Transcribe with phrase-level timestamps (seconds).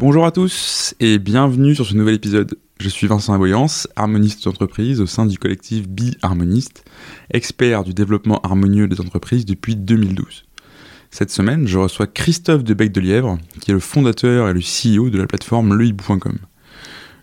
[0.00, 2.56] Bonjour à tous et bienvenue sur ce nouvel épisode.
[2.78, 6.84] Je suis Vincent Aboyance, harmoniste d'entreprise au sein du collectif Bi Harmoniste,
[7.30, 10.44] expert du développement harmonieux des entreprises depuis 2012.
[11.10, 15.10] Cette semaine, je reçois Christophe de Bec de qui est le fondateur et le CEO
[15.10, 16.38] de la plateforme lehibou.com.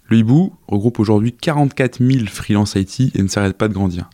[0.10, 4.10] Le Hibou regroupe aujourd'hui 44 000 freelance IT et ne s'arrête pas de grandir.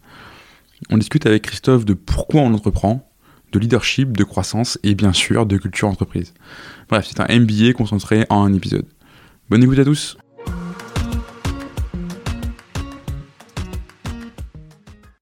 [0.91, 3.10] On discute avec Christophe de pourquoi on entreprend,
[3.51, 6.33] de leadership, de croissance et bien sûr de culture entreprise.
[6.89, 8.87] Bref, c'est un MBA concentré en un épisode.
[9.49, 10.17] Bonne écoute à tous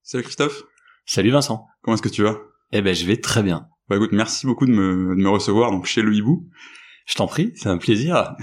[0.03, 0.63] Salut Christophe
[1.05, 1.65] Salut Vincent.
[1.81, 2.37] Comment est-ce que tu vas?
[2.71, 3.67] Eh ben je vais très bien.
[3.89, 6.47] Bah écoute, merci beaucoup de me, de me recevoir donc chez le Hibou.
[7.09, 8.35] Je t'en prie, c'est un plaisir.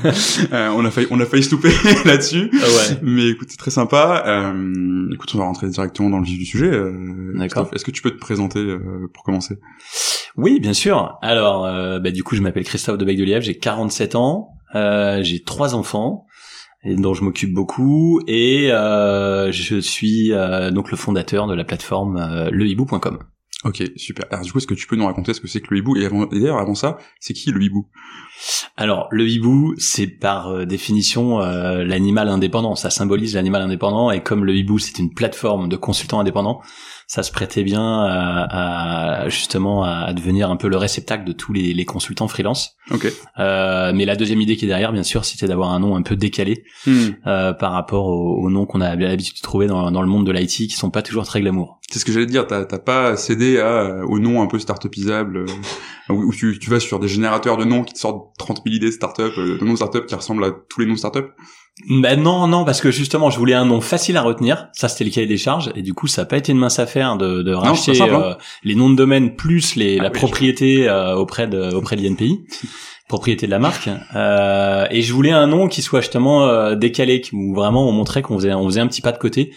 [0.52, 1.68] euh, on a failli, on a failli se louper
[2.06, 2.50] là-dessus.
[2.54, 2.98] Ah ouais.
[3.02, 4.24] Mais écoute, c'est très sympa.
[4.26, 6.70] Euh, écoute, on va rentrer directement dans le vif du sujet.
[6.70, 7.68] Euh, D'accord.
[7.74, 9.58] Est-ce que tu peux te présenter euh, pour commencer?
[10.38, 11.18] Oui, bien sûr.
[11.20, 14.48] Alors, euh, bah, du coup, je m'appelle Christophe de Bec de Lièvre, j'ai 47 ans,
[14.74, 16.24] euh, j'ai trois enfants
[16.82, 21.64] et dont je m'occupe beaucoup et euh, je suis euh, donc le fondateur de la
[21.64, 23.18] plateforme lehibou.com.
[23.64, 24.26] Ok, super.
[24.30, 25.96] Alors du coup, est-ce que tu peux nous raconter ce que c'est que le hibou?
[25.96, 27.86] Et, d'ailleurs, avant ça, c'est qui le hibou?
[28.76, 32.74] Alors, le hibou, c'est par euh, définition euh, l'animal indépendant.
[32.74, 34.10] Ça symbolise l'animal indépendant.
[34.10, 36.60] Et comme le hibou, c'est une plateforme de consultants indépendants,
[37.14, 41.52] ça se prêtait bien à, à, justement à devenir un peu le réceptacle de tous
[41.52, 42.72] les, les consultants freelance.
[42.90, 43.06] Ok.
[43.38, 46.02] Euh, mais la deuxième idée qui est derrière, bien sûr, c'était d'avoir un nom un
[46.02, 47.10] peu décalé Hmm.
[47.28, 50.26] euh, par rapport aux, aux noms qu'on a l'habitude de trouver dans, dans le monde
[50.26, 51.78] de l'IT, qui sont pas toujours très glamour.
[51.88, 52.46] C'est ce que j'allais te dire.
[52.48, 55.46] T'as pas cédé à, euh, au nom un peu start-upisable, euh,
[56.10, 58.74] où, où tu, tu vas sur des générateurs de noms qui te sortent 30 000
[58.76, 61.30] idées de start-up, euh, de noms start-up qui ressemblent à tous les noms start-up.
[61.88, 64.68] Ben non, non, parce que justement, je voulais un nom facile à retenir.
[64.74, 66.78] Ça, c'était le cahier des charges, et du coup, ça n'a pas été une mince
[66.78, 68.06] affaire de, de racheter hein.
[68.12, 71.96] euh, les noms de domaine plus les, Ah la oui, propriété euh, auprès de auprès
[71.96, 72.44] de l'INPI,
[73.08, 73.90] propriété de la marque.
[74.14, 77.92] Euh, et je voulais un nom qui soit justement euh, décalé, qui- où vraiment on
[77.92, 79.52] montrait qu'on faisait on faisait un petit pas de côté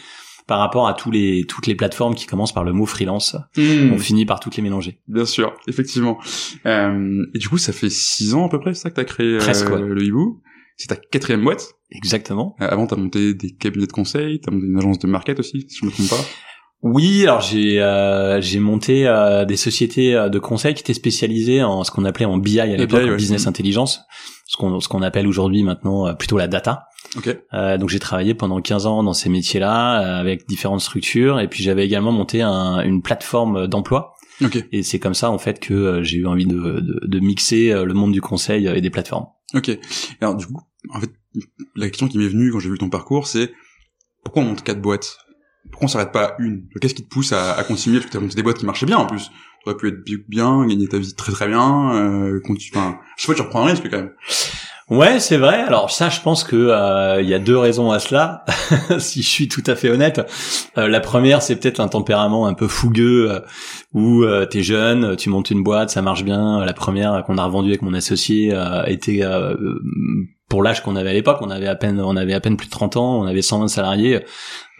[0.47, 3.35] par rapport à tous les toutes les plateformes qui commencent par le mot freelance.
[3.57, 3.91] Hmm.
[3.94, 4.97] On finit par toutes les mélanger.
[5.07, 6.17] Bien sûr, effectivement.
[6.66, 9.35] Euh, et du coup, ça fait six ans à peu près, ça que t'as créé
[9.35, 9.79] euh, Presque, ouais.
[9.81, 10.41] le hibou?
[10.77, 11.73] C'est ta quatrième boîte.
[11.91, 12.55] Exactement.
[12.61, 15.65] Euh, avant, t'as monté des cabinets de conseil, t'as monté une agence de market aussi,
[15.67, 16.25] si je me trompe pas.
[16.83, 21.63] Oui, alors j'ai euh, j'ai monté euh, des sociétés euh, de conseil qui étaient spécialisées
[21.63, 23.16] en ce qu'on appelait en BI à l'époque, ouais.
[23.16, 23.49] business Mhm.
[23.49, 24.01] intelligence,
[24.45, 26.83] ce qu'on ce qu'on appelle aujourd'hui maintenant euh, plutôt la data.
[27.17, 27.35] Ok.
[27.53, 31.47] Euh, donc j'ai travaillé pendant 15 ans dans ces métiers-là euh, avec différentes structures et
[31.47, 34.63] puis j'avais également monté un- une plateforme d'emploi Ok.
[34.71, 37.93] et c'est comme ça en fait que j'ai eu envie de, de, de mixer le
[37.95, 39.25] monde du conseil et des plateformes.
[39.53, 39.72] Ok.
[40.22, 40.59] Alors du coup,
[40.90, 41.12] en fait,
[41.75, 43.52] la question qui m'est venue quand j'ai vu ton parcours, c'est
[44.24, 45.18] pourquoi on monte quatre boîtes?
[45.72, 46.68] Pourquoi on s'arrête pas à une?
[46.81, 47.97] Qu'est-ce qui te pousse à, à continuer?
[48.00, 49.30] Parce que t'as monté des boîtes qui marchaient bien en plus.
[49.63, 51.94] Tu aurais pu être bi- bien, gagner ta vie très très bien.
[51.96, 54.13] Euh, continue- enfin, sais pas, tu reprends un risque quand même.
[54.89, 55.55] Ouais, c'est vrai.
[55.63, 58.45] Alors ça, je pense que euh, il y a deux raisons à cela.
[58.99, 60.21] si je suis tout à fait honnête,
[60.77, 63.39] Euh, la première, c'est peut-être un tempérament un peu fougueux euh,
[63.93, 66.63] où euh, t'es jeune, tu montes une boîte, ça marche bien.
[66.63, 69.55] La première qu'on a revendue avec mon associé euh, était euh,
[70.49, 71.39] pour l'âge qu'on avait à l'époque.
[71.41, 73.67] On avait à peine, on avait à peine plus de 30 ans, on avait 120
[73.67, 74.23] salariés.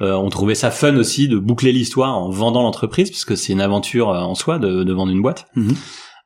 [0.02, 3.52] Euh, on trouvait ça fun aussi de boucler l'histoire en vendant l'entreprise parce que c'est
[3.52, 5.48] une aventure en soi de, de vendre une boîte.
[5.56, 5.76] Mhm.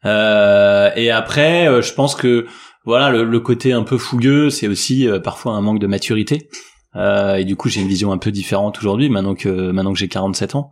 [0.06, 2.46] Euh, et après, euh, je pense que
[2.86, 6.50] voilà, le, le côté un peu fougueux, c'est aussi euh, parfois un manque de maturité.
[6.96, 10.00] Euh, et du coup, j'ai une vision un peu différente aujourd'hui, maintenant que maintenant que
[10.00, 10.72] j'ai 47 ans,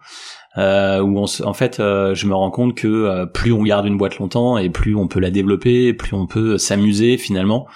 [0.58, 3.86] euh, où on en fait, euh, je me rends compte que euh, plus on garde
[3.86, 7.68] une boîte longtemps et plus on peut la développer, plus on peut s'amuser finalement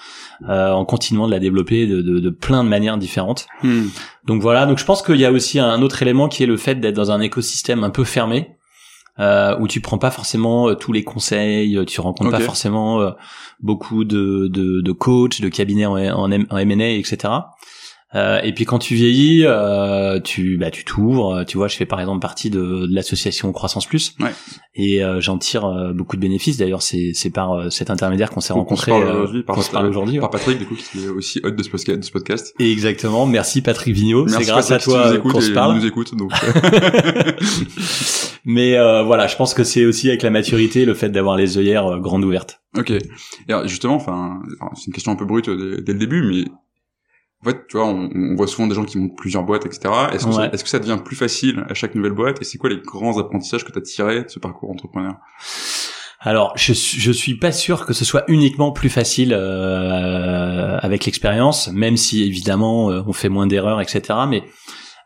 [0.48, 3.46] euh, en continuant de la développer de, de, de plein de manières différentes.
[3.62, 3.86] Hmm.
[4.26, 6.56] Donc voilà, donc je pense qu'il y a aussi un autre élément qui est le
[6.56, 8.53] fait d'être dans un écosystème un peu fermé,
[9.20, 13.00] euh, où tu prends pas forcément euh, tous les conseils, euh, tu rencontres pas forcément
[13.00, 13.10] euh,
[13.60, 17.32] beaucoup de, de, de coachs, de cabinets en, en M&A, etc.
[18.14, 21.44] Euh, et puis quand tu vieillis, euh, tu bah tu t'ouvres.
[21.46, 24.30] Tu vois, je fais par exemple partie de, de l'association Croissance Plus, Ouais.
[24.74, 26.56] et euh, j'en tire euh, beaucoup de bénéfices.
[26.56, 29.58] D'ailleurs, c'est c'est par euh, cet intermédiaire qu'on s'est se parle euh, aujourd'hui par,
[29.88, 30.20] aujourd'hui.
[30.30, 31.98] Patrick, du coup, qui est aussi hôte de ce podcast.
[31.98, 32.54] De ce podcast.
[32.60, 33.26] Exactement.
[33.26, 34.28] Merci Patrick Vigneault.
[34.28, 35.76] C'est grâce à Patrick, toi euh, qu'on et se parle.
[35.76, 36.32] nous écoute, donc.
[36.44, 37.32] euh,
[38.46, 41.56] Mais euh, voilà, je pense que c'est aussi avec la maturité, le fait d'avoir les
[41.56, 42.60] œillères euh, grandes ouvertes.
[42.76, 42.90] Ok.
[42.90, 43.00] Et
[43.48, 44.40] alors, justement, enfin,
[44.74, 46.44] c'est une question un peu brute dès, dès le début, mais
[47.44, 49.92] en fait, tu vois, on, on voit souvent des gens qui montent plusieurs boîtes, etc.
[50.12, 50.50] Est-ce que, ça- Ouais.
[50.52, 52.40] est-ce que ça devient plus facile à chaque nouvelle boîte?
[52.40, 55.14] Et c'est quoi les grands apprentissages que tu as tirés de ce parcours entrepreneur?
[56.20, 61.04] Alors, je, suis- je suis pas sûr que ce soit uniquement plus facile euh, avec
[61.04, 64.02] l'expérience, même si évidemment euh, on fait moins d'erreurs, etc.
[64.28, 64.42] Mais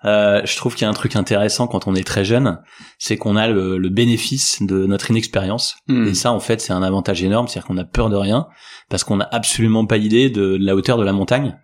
[0.04, 2.60] euh, je trouve qu'il y a un truc intéressant quand on est très jeune,
[2.98, 5.76] c'est qu'on a le, le, bénéfice de notre inexpérience.
[5.88, 6.06] Hmm.
[6.06, 8.46] Et ça, en fait, c'est un avantage énorme, c'est-à-dire qu'on a peur de rien,
[8.90, 11.58] parce qu'on n'a absolument pas idée de la hauteur de la montagne.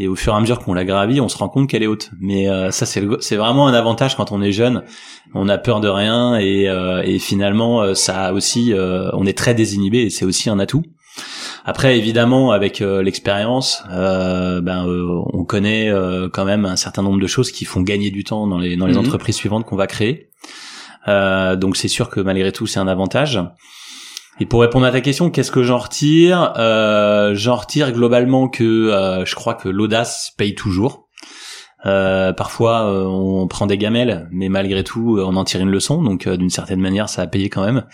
[0.00, 1.88] Et au fur et à mesure qu'on la gravit, on se rend compte qu'elle est
[1.88, 2.10] haute.
[2.20, 4.84] Mais euh, ça, c'est c'est vraiment un avantage quand on est jeune.
[5.34, 9.36] On a peur de rien et, euh, et finalement, euh, ça aussi, euh, on est
[9.36, 10.84] très désinhibé et c'est aussi un atout.
[11.64, 15.92] Après, évidemment, avec euh, l'expérience, euh, ben, euh, on connaît
[16.32, 18.86] quand même un certain nombre de choses qui font gagner du temps dans les dans
[18.86, 19.00] les Mhm.
[19.00, 20.28] entreprises suivantes qu'on va créer.
[21.08, 23.40] Euh, donc c'est sûr que malgré tout, c'est un avantage.
[24.40, 26.52] Et pour répondre à ta question, qu'est-ce que j'en retire?
[26.56, 31.08] Euh, J'en retire globalement que euh, je crois que l'audace paye toujours.
[31.86, 36.02] Euh, parfois, euh, on prend des gamelles, mais malgré tout, on en tire une leçon.
[36.02, 37.84] Donc, d'une certaine manière, ça a payé quand même.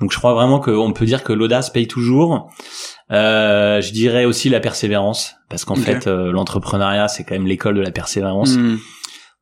[0.00, 2.50] Donc, je crois vraiment qu'on peut dire que l'audace paye toujours.
[3.12, 7.74] Euh, je dirais aussi la persévérance, parce qu'en fait, euh, l'entrepreneuriat, c'est quand même l'école
[7.74, 8.56] de la persévérance.
[8.56, 8.76] Hmm.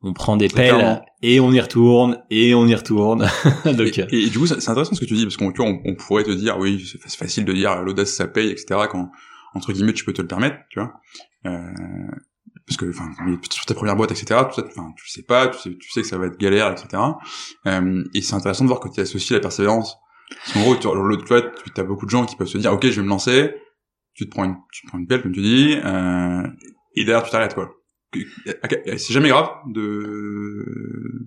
[0.01, 1.01] On prend des pelles clairement.
[1.21, 3.27] et on y retourne et on y retourne.
[3.65, 3.77] Donc,
[4.11, 6.23] Et, et du coup, c'est intéressant ce que tu dis, parce qu'on on, on pourrait
[6.23, 8.81] te dire, oui, c'est fa- c'est facile de dire l'audace ça paye, etc.
[8.89, 9.09] Quand
[9.55, 10.93] entre guillemets tu peux te le permettre, tu vois.
[11.45, 11.59] Euh,
[12.67, 13.09] parce que, enfin,
[13.49, 14.39] sur ta première boîte, etc.
[14.49, 16.71] Tout ça, enfin, tu sais pas, tu sais, tu sais que ça va être galère,
[16.71, 17.01] etc.
[17.67, 19.97] Euh, et c'est intéressant de voir que tu associes la persévérance.
[20.29, 22.57] Parce qu'en gros, tu, l'autre, tu vois, tu as beaucoup de gens qui peuvent se
[22.59, 23.53] dire, ok, je vais me lancer.
[24.13, 26.43] Tu te prends une, tu te prends une pelle, comme tu dis, euh,
[26.95, 27.71] et derrière tu t'arrêtes, quoi.
[28.11, 29.81] Que- C'est jamais grave de,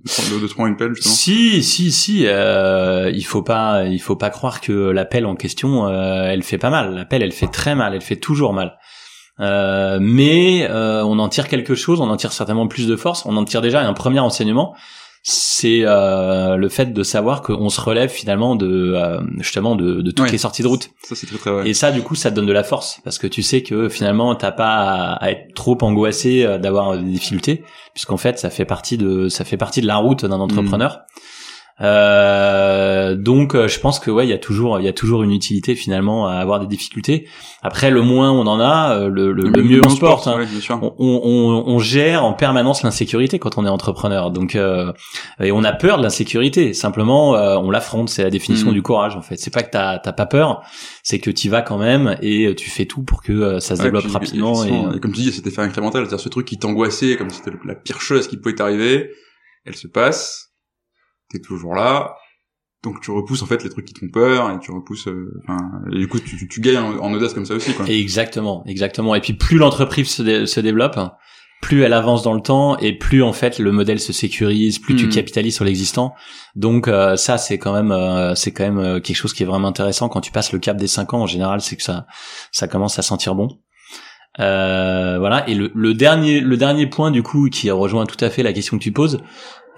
[0.05, 1.15] de, de, prendre une pelle, justement.
[1.15, 2.27] Si, si, si.
[2.27, 6.43] Euh, il faut pas, il faut pas croire que la pelle en question, euh, elle
[6.43, 6.95] fait pas mal.
[6.95, 7.95] La pelle, elle fait très mal.
[7.95, 8.79] Elle fait toujours mal.
[9.41, 12.01] Euh, mais euh, on en tire quelque chose.
[12.01, 13.25] On en tire certainement plus de force.
[13.27, 14.75] On en tire déjà un premier enseignement.
[15.25, 20.11] C'est euh, le fait de savoir qu'on se relève finalement de euh, justement de, de
[20.11, 20.33] toutes Ouais.
[20.33, 20.91] les sorties de route.
[21.05, 21.69] Ça, c'est très très vrai.
[21.69, 23.89] Et ça, du coup, ça te donne de la force parce que tu sais que
[23.89, 27.63] finalement, t'as pas à, à être trop angoissé euh, d'avoir des difficultés,
[27.95, 31.03] puisqu'en fait, ça fait partie de ça fait partie de la route d'un entrepreneur.
[31.83, 35.23] Euh, donc, euh, je pense que ouais, il y a toujours il y a toujours
[35.23, 37.27] une utilité finalement à avoir des difficultés.
[37.63, 40.27] Après, le moins on en a, euh, le, le, le mieux on se porte.
[40.27, 40.39] hein.
[40.39, 40.47] ouais.
[40.81, 44.31] On, on, on gère en permanence l'insécurité quand on est entrepreneur.
[44.31, 44.93] Donc, euh,
[45.41, 46.75] et on a peur de l'insécurité.
[46.75, 48.09] Simplement, euh, on l'affronte.
[48.09, 48.75] C'est la définition Mhm.
[48.75, 49.17] du courage.
[49.17, 50.63] En fait, c'est pas que t'as t'as pas peur,
[51.03, 53.87] c'est que tu vas quand même et tu fais tout pour que ça se Ouais,
[53.87, 54.55] développe puis, rapidement.
[54.65, 57.31] Et, effectivement, et comme tu dis, cet effet incrémental, c'est-à-dire ce truc qui t'angoissait, comme
[57.31, 59.11] si c'était la pire chose qui pouvait t'arriver,
[59.65, 60.52] elle se passe,
[61.33, 62.15] t'es toujours là,
[62.85, 65.41] donc tu repousses en fait les trucs qui te font peur, et tu repousses, euh,
[65.43, 65.59] enfin,
[65.93, 67.87] et du coup tu, tu, tu gagnes en, en audace comme ça aussi, quoi.
[67.89, 69.15] Exactement, exactement.
[69.15, 70.99] Et puis plus l'entreprise se, dé- se développe,
[71.63, 74.97] plus elle avance dans le temps et plus en fait le modèle se sécurise, plus
[74.97, 75.13] tu Mhm.
[75.13, 76.13] capitalises sur l'existant.
[76.57, 79.47] Donc euh, ça c'est quand même euh, c'est quand même euh, quelque chose qui est
[79.47, 82.07] vraiment intéressant quand tu passes le cap des cinq ans en général, c'est que ça
[82.51, 83.49] ça commence à sentir bon.
[84.41, 85.49] Euh, voilà.
[85.49, 88.53] Et le, le dernier le dernier point du coup qui rejoint tout à fait la
[88.53, 89.21] question que tu poses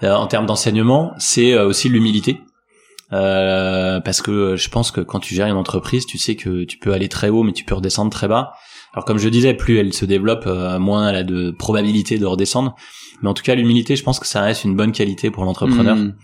[0.03, 2.41] en termes d'enseignement, c'est euh, aussi l'humilité.
[3.13, 6.77] Euh, parce que je pense que quand tu gères une entreprise, tu sais que tu
[6.79, 8.53] peux aller très haut, mais tu peux redescendre très bas.
[8.93, 12.25] Alors comme je disais, plus elle se développe, euh, moins elle a de probabilité de
[12.25, 12.75] redescendre.
[13.21, 15.95] Mais en tout cas, l'humilité, je pense que ça reste une bonne qualité pour l'entrepreneur,
[15.95, 16.15] Mhm.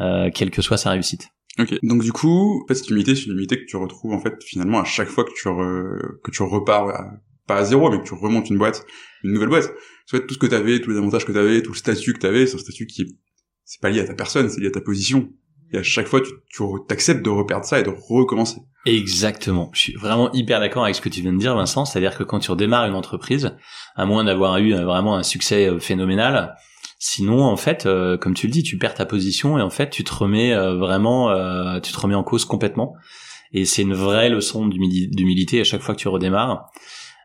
[0.00, 1.28] euh, quelle que soit sa réussite.
[1.60, 1.74] Ok.
[1.84, 4.34] Donc du coup, en fait, cette humilité, c'est une humilité que tu retrouves en fait
[4.44, 7.04] finalement à chaque fois que tu re- que tu repars à-
[7.46, 8.84] pas à zéro, mais que tu remontes une boîte,
[9.22, 9.70] une nouvelle boîte.
[10.10, 12.18] Parce que tout ce que t'avais, tous les avantages que t'avais, tout le statut que
[12.18, 13.06] t'avais, c'est un statut qui est
[13.64, 15.30] c'est pas lié à ta personne, c'est lié à ta position.
[15.72, 18.58] Et à chaque fois, tu, tu t'acceptes de reperdre ça et de recommencer.
[18.84, 19.70] Exactement.
[19.72, 21.86] Je suis vraiment hyper d'accord avec ce que tu viens de dire, Vincent.
[21.86, 23.56] C'est-à-dire que quand tu redémarres une entreprise,
[23.96, 26.54] à moins d'avoir eu euh, vraiment un succès euh, phénoménal,
[26.98, 29.88] sinon, en fait, euh, comme tu le dis, tu perds ta position et en fait,
[29.88, 32.94] tu te remets euh, vraiment, euh, tu te remets en cause complètement.
[33.52, 36.66] Et c'est une vraie leçon d'humili- d'humilité à chaque fois que tu redémarres.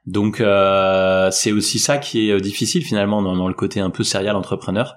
[0.09, 3.89] Donc, euh, c'est aussi ça qui est euh, difficile finalement dans, dans le côté un
[3.91, 4.95] peu serial entrepreneur.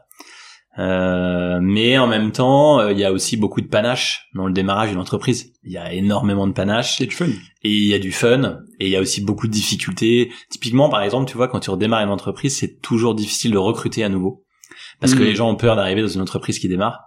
[0.79, 4.55] Euh, mais en même temps, euh, il y a aussi beaucoup de panache dans le
[4.55, 5.53] démarrage d'une entreprise.
[5.65, 7.27] Il y a énormément de panache Et du fun.
[7.27, 10.31] et il y a du fun et il y a aussi beaucoup de difficultés.
[10.49, 14.03] Typiquement, par exemple, tu vois, quand tu redémarres une entreprise, c'est toujours difficile de recruter
[14.03, 14.45] à nouveau
[15.01, 15.25] parce que Mhm.
[15.27, 17.01] les gens ont peur d'arriver dans une entreprise qui démarre.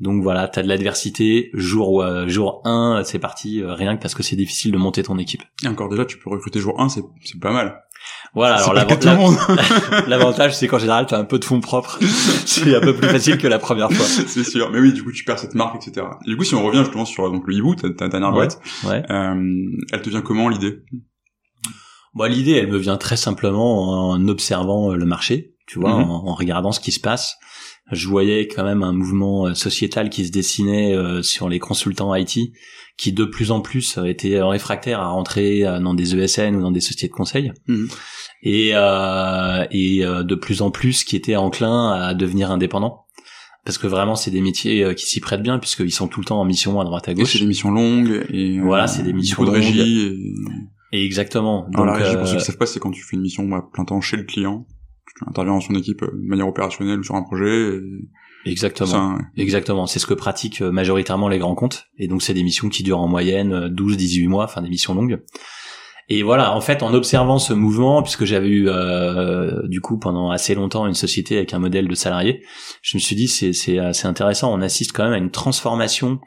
[0.00, 1.50] Donc voilà, t'as de l'adversité.
[1.54, 5.02] Jour euh, jour 1, c'est parti, euh, rien que parce que c'est difficile de monter
[5.02, 5.42] ton équipe.
[5.62, 7.82] Et encore déjà, tu peux recruter jour 1, c'est c'est pas mal.
[8.34, 8.72] Voilà, alors
[10.06, 11.98] l'avantage, c'est qu'en général, t'as un peu de fonds propres.
[12.46, 14.06] c'est un peu plus facile que la première fois.
[14.06, 14.70] c'est sûr.
[14.70, 16.06] Mais oui, du coup, tu perds cette marque, etc.
[16.26, 19.02] Et du coup, si on revient justement sur donc le hibou, ta, dernière boîte, Ouais.
[19.10, 19.34] euh,
[19.92, 20.82] elle te vient comment l'idée?
[22.14, 26.10] Moi, l'idée, elle me vient très simplement en observant euh, le marché, tu vois, Mhm.
[26.10, 27.36] en, en regardant ce qui se passe.
[27.92, 32.14] Je voyais quand même un mouvement euh, sociétal qui se dessinait euh, sur les consultants
[32.14, 32.38] IT,
[32.96, 36.60] qui de plus en plus euh, étaient réfractaires à rentrer euh, dans des ESN ou
[36.62, 37.52] dans des sociétés de conseil.
[37.68, 37.88] Mhm.
[38.42, 43.04] et euh, et euh, de plus en plus qui étaient enclins à devenir indépendants
[43.66, 46.26] parce que vraiment c'est des métiers euh, qui s'y prêtent bien puisqu'ils sont tout le
[46.26, 48.86] temps en mission à droite à Et gauche c'est des missions longues et euh, Voilà,
[48.86, 49.56] c'est des missions de longues.
[49.56, 50.06] régie
[50.92, 50.98] et...
[50.98, 53.02] et exactement Alors, la donc régie, pour ceux euh, qui savent pas, c'est quand tu
[53.02, 54.66] fais une mission à plein temps chez le client,
[55.16, 57.78] tu interviens dans son équipe euh, de manière opérationnelle sur un projet.
[58.46, 59.42] Et exactement ça, ouais.
[59.42, 61.86] Exactement, c'est ce que pratiquent euh, majoritairement les grands comptes.
[61.98, 65.22] Et donc c'est des missions qui durent en moyenne 12-18 mois, enfin des missions longues.
[66.12, 70.30] Et voilà, en fait, en observant ce mouvement, puisque j'avais eu euh, du coup pendant
[70.30, 72.42] assez longtemps une société avec un modèle de salarié,
[72.82, 74.52] je me suis dit c'est c'est assez intéressant.
[74.52, 76.18] On assiste quand même à une transformation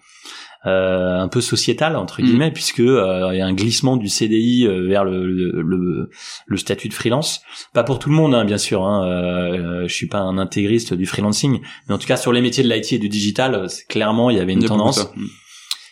[0.65, 2.25] euh, un peu sociétale entre Mm.
[2.25, 6.09] guillemets, puisque euh, il y a un glissement du CDI euh, vers le, le,
[6.45, 7.41] le, statut de freelance.
[7.73, 8.83] Pas pour tout le monde, hein, bien sûr.
[8.83, 12.41] Hein, euh, je suis pas un intégriste du freelancing, mais en tout cas sur les
[12.41, 15.09] métiers de l'IT et du digital, euh, clairement il y avait une tendance.
[15.15, 15.25] Mm.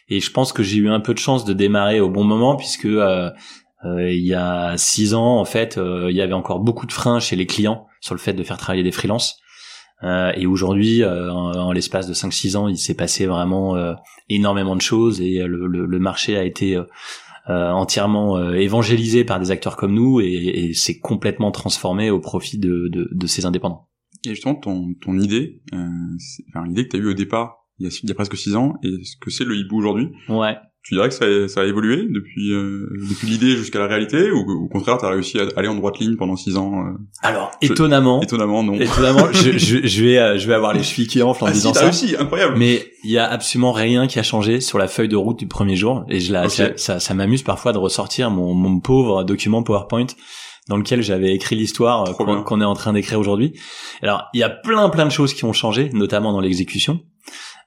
[0.10, 2.56] Et je pense que j'ai eu un peu de chance de démarrer au bon moment
[2.58, 3.30] puisque euh,
[3.86, 6.92] euh, il y a six ans, en fait, euh, il y avait encore beaucoup de
[6.92, 9.40] freins chez les clients sur le fait de faire travailler des freelances.
[10.04, 13.94] Euh, et aujourd'hui, euh, en, en l'espace de 5-6 ans, il s'est passé vraiment euh,
[14.30, 16.84] énormément de choses et euh, le, le- le marché a été euh,
[17.50, 22.20] euh, entièrement euh, évangélisé par des acteurs comme nous et, et s'est complètement transformé au
[22.20, 23.88] profit de, de, de ces indépendants.
[24.26, 25.88] Et justement, ton, ton idée, euh,
[26.50, 28.38] enfin, l'idée que tu as eue au départ, il y, a, il y a presque
[28.38, 30.56] six ans, et ce que c'est le hibou aujourd'hui, Ouais.
[30.84, 34.32] Tu dirais que ça a, ça a évolué depuis, euh, depuis l'idée jusqu'à la réalité,
[34.32, 36.92] ou au contraire, tu as réussi à aller en droite ligne pendant six ans euh,
[37.22, 38.74] Alors, Je- étonnamment, Étonnamment, non.
[38.74, 41.52] étonnamment, je, je, je vais, euh, je vais avoir les chevilles qui enflent en Ah
[41.54, 41.86] si, disant t'as ça.
[41.86, 45.16] réussi, incroyable Mais il y a absolument rien qui a changé sur la feuille de
[45.16, 48.54] route du premier jour et je la, ça, ça, ça m'amuse parfois de ressortir mon,
[48.56, 50.08] mon pauvre document PowerPoint
[50.68, 53.54] dans lequel j'avais écrit l'histoire euh, qu'on est en train d'écrire aujourd'hui.
[54.02, 57.02] Alors il y a plein plein de choses qui ont changé, notamment dans l'exécution.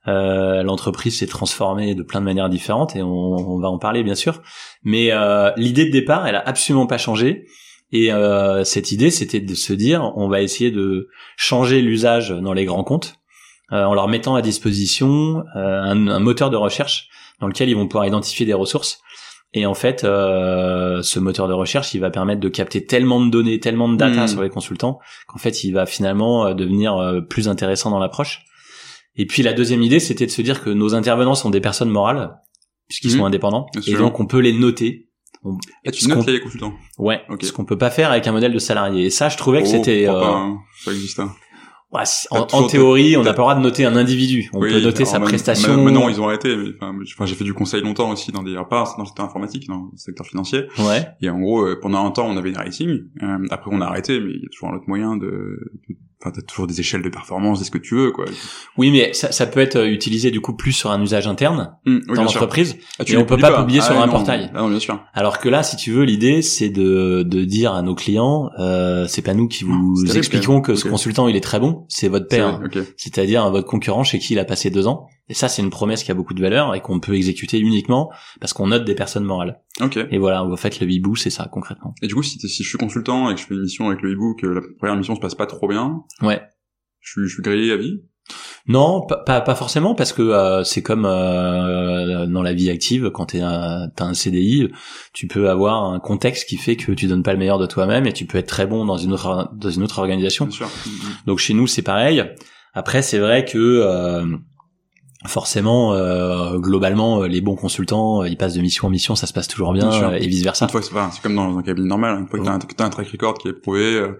[0.06, 4.02] Euh, L'entreprise s'est transformée de plein de manières différentes et on, on va en parler
[4.02, 4.42] bien sûr.
[4.82, 7.46] Mais euh, l'idée de départ, elle a absolument pas changé.
[7.92, 12.52] Et euh, cette idée, c'était de se dire, on va essayer de changer l'usage dans
[12.52, 13.16] les grands comptes
[13.72, 17.08] euh, en leur mettant à disposition euh, un, un moteur de recherche
[17.40, 19.00] dans lequel ils vont pouvoir identifier des ressources.
[19.56, 23.30] Et en fait, euh, ce moteur de recherche, il va permettre de capter tellement de
[23.30, 24.28] données, tellement de data Mhm.
[24.28, 28.42] sur les consultants, qu'en fait, il va finalement devenir plus intéressant dans l'approche.
[29.16, 31.90] Et puis la deuxième idée, c'était de se dire que nos intervenants sont des personnes
[31.90, 32.36] morales,
[32.88, 33.18] puisqu'ils Mhm.
[33.18, 33.98] sont indépendants, Bien et sûr.
[34.00, 35.08] donc on peut les noter.
[35.44, 37.44] On- Ah, tu ce notes les consultants Ouais, Ok.
[37.44, 39.04] ce qu'on peut pas faire avec un modèle de salarié.
[39.06, 40.08] Et ça, je trouvais que Oh, c'était...
[40.08, 41.20] euh, pas, hein, ça existe.
[41.20, 41.32] hein.
[41.92, 44.48] ouais, en, théorie, on n'a pas le droit de noter un individu.
[44.52, 45.76] On Oui, peut noter sa même- prestation.
[45.84, 46.56] Maintenant, ils ont arrêté.
[46.56, 49.68] Mais, enfin, j'ai fait du conseil longtemps aussi dans des, pas dans le secteur informatique,
[49.68, 50.64] dans le secteur financier.
[50.78, 51.06] Ouais.
[51.20, 52.98] Et en gros, euh, pendant un temps, on avait des ratings.
[53.22, 55.26] Euh, après, on a arrêté, mais il y a toujours un autre moyen de.
[55.26, 58.24] de- Enfin, t'as toujours des échelles de performance, dis ce que tu veux, quoi.
[58.78, 61.74] Oui, mais ça, ça peut être euh, utilisé du coup plus sur un usage interne
[61.84, 62.76] oui, dans l'entreprise.
[62.98, 64.12] Ah, et on les peut publies pas publier sur Ah, un non.
[64.12, 64.50] portail.
[64.54, 64.98] Ah non, bien sûr.
[65.12, 69.06] Alors que là, si tu veux, l'idée c'est de, de dire à nos clients, euh,
[69.06, 72.08] c'est pas nous qui vous c'est expliquons que ce consultant il est très bon, c'est
[72.08, 75.06] votre père, C'est- c'est-à-dire votre concurrent chez qui il a passé deux ans.
[75.28, 78.10] Et ça, c'est une promesse qui a beaucoup de valeur et qu'on peut exécuter uniquement
[78.40, 79.60] parce qu'on note des personnes morales.
[79.80, 79.98] Ok.
[80.10, 81.94] Et voilà, en fait, le hibou, c'est ça concrètement.
[82.02, 83.88] Et du coup, si, t'es- si je suis consultant et que je fais une mission
[83.88, 86.42] avec le e-book, la première mission se passe pas trop bien, Ouais.
[87.00, 88.02] je suis, je suis grillé à vie?
[88.66, 93.10] Non, pas, pas, pas forcément, parce que euh, c'est comme euh, dans la vie active,
[93.10, 94.70] quand tu as un CDI,
[95.12, 98.06] tu peux avoir un contexte qui fait que tu donnes pas le meilleur de toi-même
[98.06, 100.46] et tu peux être très bon dans une autre dans une autre organisation.
[100.46, 100.70] Bien sûr.
[101.26, 102.24] Donc chez nous, c'est pareil.
[102.72, 104.24] Après, c'est vrai que euh,
[105.26, 109.26] forcément, euh, globalement, euh, les bons consultants, euh, ils passent de mission en mission, ça
[109.26, 110.66] se passe toujours bien, et vice versa.
[110.66, 112.58] Une fois que c'est enfin, comme dans un cabinet normal, une fois que t'as un,
[112.58, 114.18] t'as un track record qui est prouvé, euh,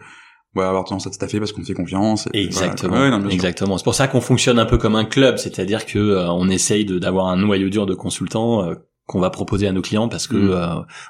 [0.57, 2.29] ouais, avoir tendance à te staffer parce qu'on te fait confiance.
[2.33, 3.05] et Exactement, voilà.
[3.05, 3.35] Ouais, non, bien sûr.
[3.35, 3.77] exactement.
[3.79, 6.85] C'est pour ça qu'on fonctionne un peu comme un club, c'est-à-dire que euh, on essaye
[6.85, 8.75] de d'avoir un noyau dur de consultants euh,
[9.07, 10.51] qu'on va proposer à nos clients parce que Mm.
[10.53, 10.67] euh,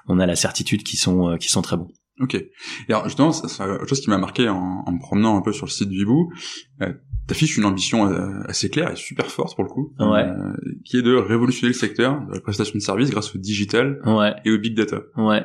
[0.08, 1.88] on a la certitude qu'ils sont euh, qu'ils sont très bons.
[2.20, 2.34] Ok.
[2.34, 2.48] Et
[2.90, 5.66] alors justement, c'est autre chose qui m'a marqué en, en me promenant un peu sur
[5.66, 6.32] le site du Hibou.
[6.82, 6.92] Euh,
[7.26, 10.24] T'affiches une ambition euh, assez claire et super forte pour le coup, Ouais.
[10.26, 10.52] euh,
[10.84, 14.34] qui est de révolutionner le secteur de la prestation de services grâce au digital Ouais,
[14.44, 15.00] et au big data.
[15.16, 15.42] ouais.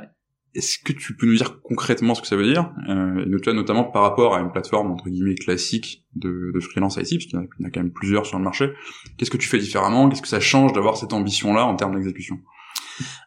[0.55, 4.01] Est-ce que tu peux nous dire concrètement ce que ça veut dire, euh, notamment- par
[4.01, 7.67] rapport à une plateforme entre guillemets classique de, de freelance IT, parce qu'il y en
[7.67, 8.71] a quand même plusieurs sur le marché.
[9.17, 10.09] Qu'est-ce que tu fais différemment?
[10.09, 12.39] Qu'est-ce que ça change d'avoir cette ambition-là en termes d'exécution?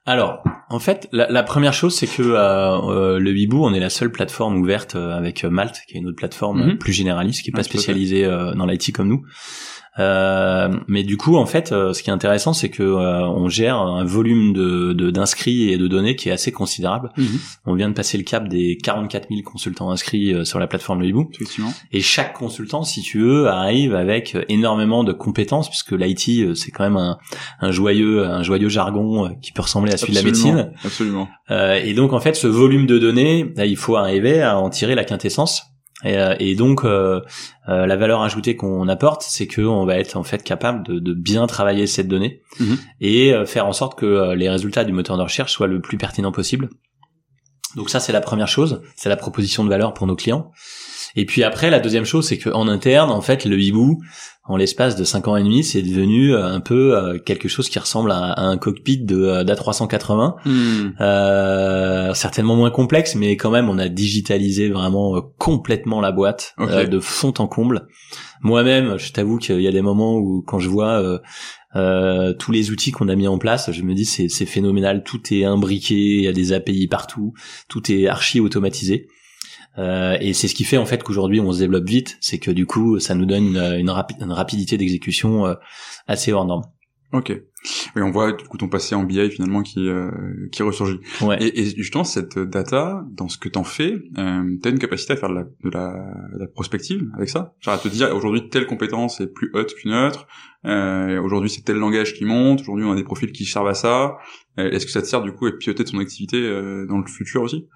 [0.07, 3.81] Alors, en fait, la, la première chose, c'est que euh, euh, le Hibou, on est
[3.81, 6.79] la seule plateforme ouverte euh, avec euh, Malte, qui est une autre plateforme Mhm.
[6.79, 7.69] plus généraliste, qui est pas fait.
[7.71, 9.25] spécialisée euh, dans l'IT comme nous,
[9.99, 13.79] mais du coup, en fait, euh, ce qui est intéressant, c'est que euh, on gère
[13.79, 17.11] un volume de d'inscrits et de données qui est assez considérable.
[17.17, 17.39] Mhm.
[17.67, 21.03] On vient de passer le cap des 44 000 consultants inscrits euh, sur la plateforme
[21.03, 21.29] Hibou.
[21.35, 21.73] Effectivement.
[21.93, 26.71] Et chaque consultant, si tu veux, arrive avec énormément de compétences, puisque l'IT, euh, c'est
[26.71, 27.19] quand même un,
[27.61, 30.73] un joyeux, un joyeux jargon euh, qui peut ressembler à celui de la médecine.
[30.85, 31.29] Absolument.
[31.51, 34.71] Euh, et donc, en fait, ce volume de données, là, il faut arriver à en
[34.71, 35.72] tirer la quintessence.
[36.05, 37.21] Et, euh, et donc, euh,
[37.69, 40.99] euh, la valeur ajoutée qu'on apporte, c'est que on va être en fait capable de,
[40.99, 42.79] de bien travailler cette donnée Mhm.
[43.01, 45.99] et euh, faire en sorte que les résultats du moteur de recherche soient le plus
[45.99, 46.71] pertinents possible.
[47.77, 50.51] Donc ça, c'est la première chose, c'est la proposition de valeur pour nos clients.
[51.17, 54.01] Et puis après, la deuxième chose, c'est qu'en interne, en fait, le hibou,
[54.45, 57.69] en l'espace de cinq ans et demi, c'est devenu euh, un peu euh, quelque chose
[57.69, 60.95] qui ressemble à, à un cockpit de euh, d'A380, Mhm.
[61.01, 66.55] euh, certainement moins complexe, mais quand même, on a digitalisé vraiment euh, complètement la boîte
[66.89, 67.87] de fond en comble.
[68.43, 71.21] Moi-même, je t'avoue qu'il y a des moments où, quand je vois
[71.77, 75.05] euh, tous les outils qu'on a mis en place, je me dis c'est c'est phénoménal,
[75.05, 77.33] tout est imbriqué, il y a des API partout,
[77.69, 79.07] tout est archi automatisé.
[79.79, 82.51] Euh, et c'est ce qui fait en fait qu'aujourd'hui on se développe vite, c'est que
[82.51, 85.55] du coup ça nous donne une, une, rapi- une rapidité d'exécution euh,
[86.07, 86.65] assez hors norme.
[87.13, 87.33] Ok.
[87.95, 90.11] Oui, on voit du coup ton passé en BI finalement qui euh,
[90.51, 90.99] qui ressurgit.
[91.21, 91.37] Ouais.
[91.41, 95.17] Et, et justement, cette data, dans ce que t'en fais, euh, t'as une capacité à
[95.17, 95.93] faire de la, de la,
[96.35, 97.55] de la prospective avec ça?
[97.61, 100.27] Genre à te dire, aujourd'hui, telle compétence est plus haute qu'une autre,
[100.65, 103.75] euh, aujourd'hui, c'est tel langage qui monte, aujourd'hui, on a des profils qui servent à
[103.75, 104.17] ça.
[104.59, 107.07] Euh, Est-ce que ça te sert du coup à piloter ton activité euh, dans le
[107.07, 107.67] futur aussi?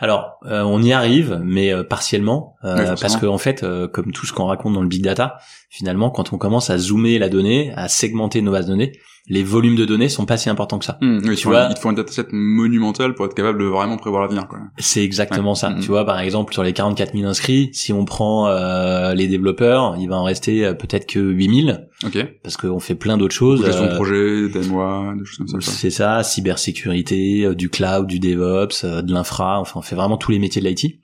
[0.00, 3.86] Alors, euh, on y arrive, mais euh, partiellement, euh, Ouais, parce que en fait, euh,
[3.86, 5.36] comme tout ce qu'on raconte dans le big data,
[5.68, 8.92] finalement, quand on commence à zoomer la donnée, à segmenter nos bases de données,
[9.28, 10.98] les volumes de données sont pas si importants que ça.
[11.00, 13.96] Hmm, oui, Tu vois- il te faut un dataset monumental pour être capable de vraiment
[13.96, 14.48] prévoir l'avenir.
[14.78, 15.56] C'est exactement Ouais.
[15.56, 15.70] ça.
[15.70, 15.80] Mhm.
[15.80, 19.96] Tu vois, par exemple, sur les 44 000 inscrits, si on prend euh, les développeurs,
[19.98, 22.18] il va en rester euh, peut-être que 8 000, Ok.
[22.42, 23.64] parce qu'on fait plein d'autres choses.
[23.64, 25.70] Gestion de euh, projet, DMOA, des choses comme ça.
[25.72, 30.32] C'est ça, cybersécurité, euh, du cloud, du DevOps, de l'infra, enfin on fait vraiment tous
[30.32, 31.00] les métiers de l'IT.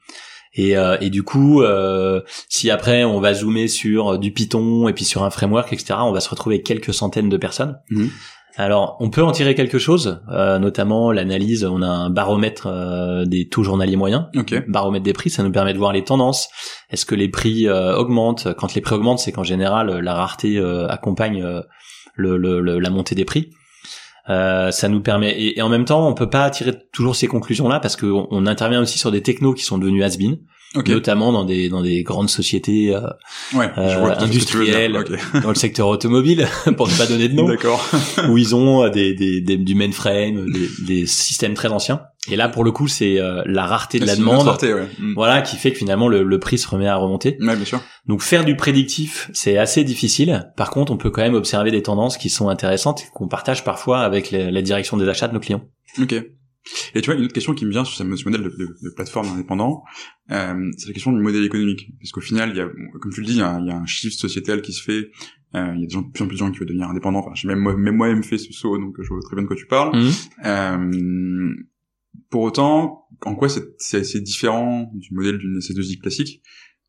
[0.58, 4.88] Et, euh, et du coup, euh, si après on va zoomer sur euh, du Python
[4.88, 7.78] et puis sur un framework, etc., on va se retrouver avec quelques centaines de personnes.
[7.90, 8.10] Mhm.
[8.60, 11.64] Alors, on peut en tirer quelque chose, euh, notamment l'analyse.
[11.64, 14.64] On a un baromètre euh, des taux journaliers moyens, Ok.
[14.66, 15.30] baromètre des prix.
[15.30, 16.48] Ça nous permet de voir les tendances.
[16.90, 18.48] Est-ce que les prix euh, augmentent?
[18.58, 21.40] Quand les prix augmentent, c'est qu'en général la rareté euh, accompagne
[22.16, 23.50] le, le- le- la montée des prix.
[24.28, 27.26] Euh, ça nous permet et, et en même temps on peut pas tirer toujours ces
[27.28, 30.36] conclusions là parce qu'on on intervient aussi sur des technos qui sont devenus has-been
[30.74, 30.88] Ok.
[30.88, 33.00] notamment dans des dans des grandes sociétés euh,
[33.54, 33.70] Ouais.
[33.78, 34.92] euh, industrielles.
[35.42, 37.82] Dans le secteur automobile pour ne pas donner de nom D'accord.
[38.28, 42.36] où ils ont euh, des, des, des- du mainframe des, des systèmes très anciens et
[42.36, 44.86] là pour le coup c'est euh, la rareté de la C'est une demande rareté, ouais.
[44.98, 45.14] Hmm.
[45.14, 47.80] voilà qui fait que finalement le, le prix se remet à remonter Ouais, bien sûr.
[48.06, 50.52] donc faire du prédictif, c'est assez difficile.
[50.56, 54.00] Par contre, on peut quand même observer des tendances qui sont intéressantes qu'on partage parfois
[54.00, 55.62] avec la, la direction des achats de nos clients.
[56.00, 56.14] Ok.
[56.94, 58.90] Et tu vois, une autre question qui me vient sur ce modèle de, de- de
[58.94, 59.82] plateforme indépendant,
[60.30, 61.90] euh, c'est la question du modèle économique.
[62.00, 62.68] Parce qu'au final, il y a,
[63.00, 64.82] comme tu le dis, il y a, il y a un shift sociétal qui se
[64.82, 65.10] fait.
[65.54, 66.88] Euh, il y a de, gens, de plus en plus de gens qui veulent devenir
[66.90, 67.20] indépendants.
[67.20, 69.48] Enfin, j'ai même moi, même moi-même fait ce saut, donc je vois très bien de
[69.48, 69.96] quoi tu parles.
[70.44, 71.54] Euh,
[72.30, 76.42] pour autant, en quoi c'est c'est assez différent du modèle d'une SS2I classique?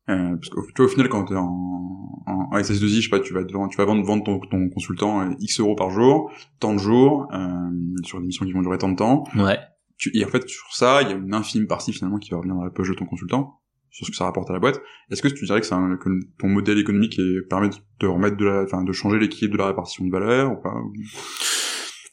[0.08, 3.08] Euh, parce qu'au tu vois, au final, quand t'es en, en, en SS2I, je sais
[3.08, 5.90] pas, tu vas, devant, tu vas vendre, vendre ton, ton consultant euh, X euros par
[5.90, 7.70] jour, tant de jours, euh,
[8.04, 9.24] sur des missions qui vont durer tant de temps.
[9.36, 9.58] Ouais.
[9.98, 12.38] Tu, et en fait, sur ça, il y a une infime partie finalement qui va
[12.38, 13.60] revenir dans la poche de ton consultant,
[13.90, 14.80] sur ce que ça rapporte à la boîte.
[15.10, 16.08] Est-ce que tu dirais que, c'est un, que
[16.38, 17.68] ton modèle économique est, permet
[18.00, 20.74] de remettre de la, enfin, de changer l'équilibre de la répartition de valeur ou pas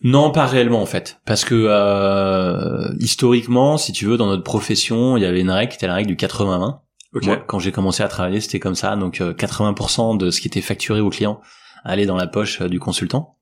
[0.03, 5.17] Non, pas réellement en fait, parce que euh, historiquement, si tu veux, dans notre profession,
[5.17, 6.81] il y avait une règle qui était la règle du 80-20.
[7.17, 7.25] Ok.
[7.25, 8.95] Moi, quand j'ai commencé à travailler, c'était comme ça.
[8.95, 11.41] Donc euh, 80% de ce qui était facturé au client
[11.83, 13.37] allait dans la poche euh, du consultant.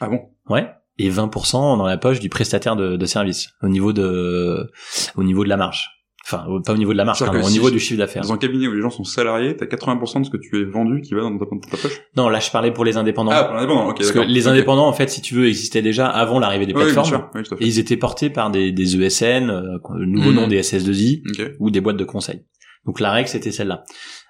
[0.00, 0.20] Ah bon?
[0.48, 0.68] Ouais.
[0.98, 4.70] Et 20% dans la poche du prestataire de, de service au niveau de
[5.16, 5.88] au niveau de la marge.
[6.24, 8.22] Enfin, pas au niveau de la marge, pardon, au si niveau du chiffre d'affaires.
[8.22, 10.64] Dans un cabinet où les gens sont salariés, t'as 80% de ce que tu es
[10.64, 12.00] vendu qui va dans ta, dans ta poche?
[12.16, 13.32] Non, là je parlais pour les indépendants.
[13.34, 13.96] Ah, pour l'indépendant, ok.
[13.98, 16.84] Parce que les indépendants, en fait, si tu veux, existaient déjà avant l'arrivée des Oui,
[16.84, 17.08] bien plateformes.
[17.08, 17.64] sûr, oui, tout à fait.
[17.64, 20.36] et ils étaient portés par des, des ESN, euh, le nouveau Mhm.
[20.36, 21.52] nom des SS2I, Ok.
[21.58, 22.44] ou des boîtes de conseil.
[22.86, 23.84] Donc la règle, c'était celle-là.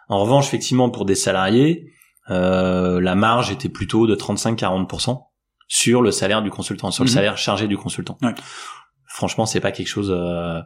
[0.09, 1.87] En revanche, effectivement, pour des salariés,
[2.31, 5.23] euh, la marge était plutôt de 35-40%
[5.69, 7.09] sur le salaire du consultant, sur Mhm.
[7.09, 8.19] le salaire chargé du consultant.
[8.23, 8.35] Ouais.
[9.09, 10.61] Franchement, c'est pas quelque chose euh,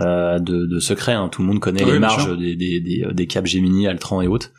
[0.00, 1.12] euh, de, de secret.
[1.12, 1.28] hein.
[1.28, 4.26] Tout le monde connaît Oui, les marges des, des, des, des Cap Gemini, Altran et
[4.28, 4.50] autres.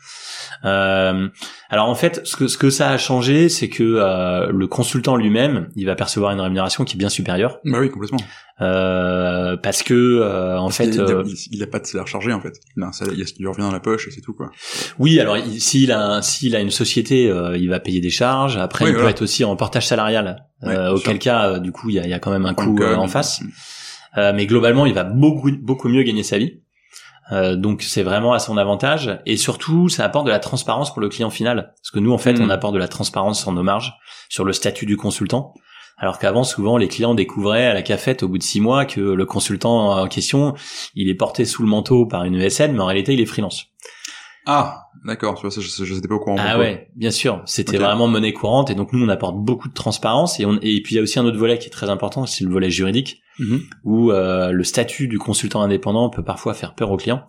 [0.64, 1.28] Euh,
[1.70, 5.16] alors en fait, ce que ce que ça a changé, c'est que euh, le consultant
[5.16, 7.58] lui-même, il va percevoir une rémunération qui est bien supérieure.
[7.64, 8.20] Bah oui, complètement.
[8.60, 12.32] Euh, parce que euh, en fait, il, euh, il, il a pas de salaire chargé
[12.32, 12.52] en fait.
[12.76, 14.10] Il a un salaire, il y a ce qui lui revient dans la poche et
[14.10, 14.50] c'est tout quoi.
[14.98, 15.18] oui.
[15.18, 18.56] Alors il- s'il a s'il a une société, euh, il va payer des charges.
[18.56, 19.08] Après, Oui, il voilà.
[19.08, 20.44] peut être aussi en portage salarial.
[20.62, 21.18] Ouais, euh, auquel sûr.
[21.32, 23.42] cas, du coup, il y a, y a quand même un coût en face.
[24.18, 26.60] Euh, mais globalement, il va beaucoup beaucoup mieux gagner sa vie.
[27.32, 31.00] Euh, donc c'est vraiment à son avantage et surtout ça apporte de la transparence pour
[31.00, 32.42] le client final parce que nous en fait Mm.
[32.42, 33.94] on apporte de la transparence sur nos marges,
[34.28, 35.54] sur le statut du consultant.
[35.96, 39.00] Alors qu'avant souvent les clients découvraient à la cafette au bout de six mois que
[39.00, 40.54] le consultant en question
[40.94, 43.66] il est porté sous le manteau par une ESN mais en réalité il est freelance.
[44.44, 45.36] Ah, d'accord.
[45.36, 46.34] Tu vois, ça, je, je, n'étais pas au courant.
[46.36, 47.42] Ah ouais, bien sûr.
[47.46, 50.82] C'était vraiment monnaie courante et donc nous on apporte beaucoup de transparence et, on, et
[50.82, 52.68] puis il y a aussi un autre volet qui est très important, c'est le volet
[52.68, 53.60] juridique Mhm.
[53.84, 57.24] où euh, le statut du consultant indépendant peut parfois faire peur aux clients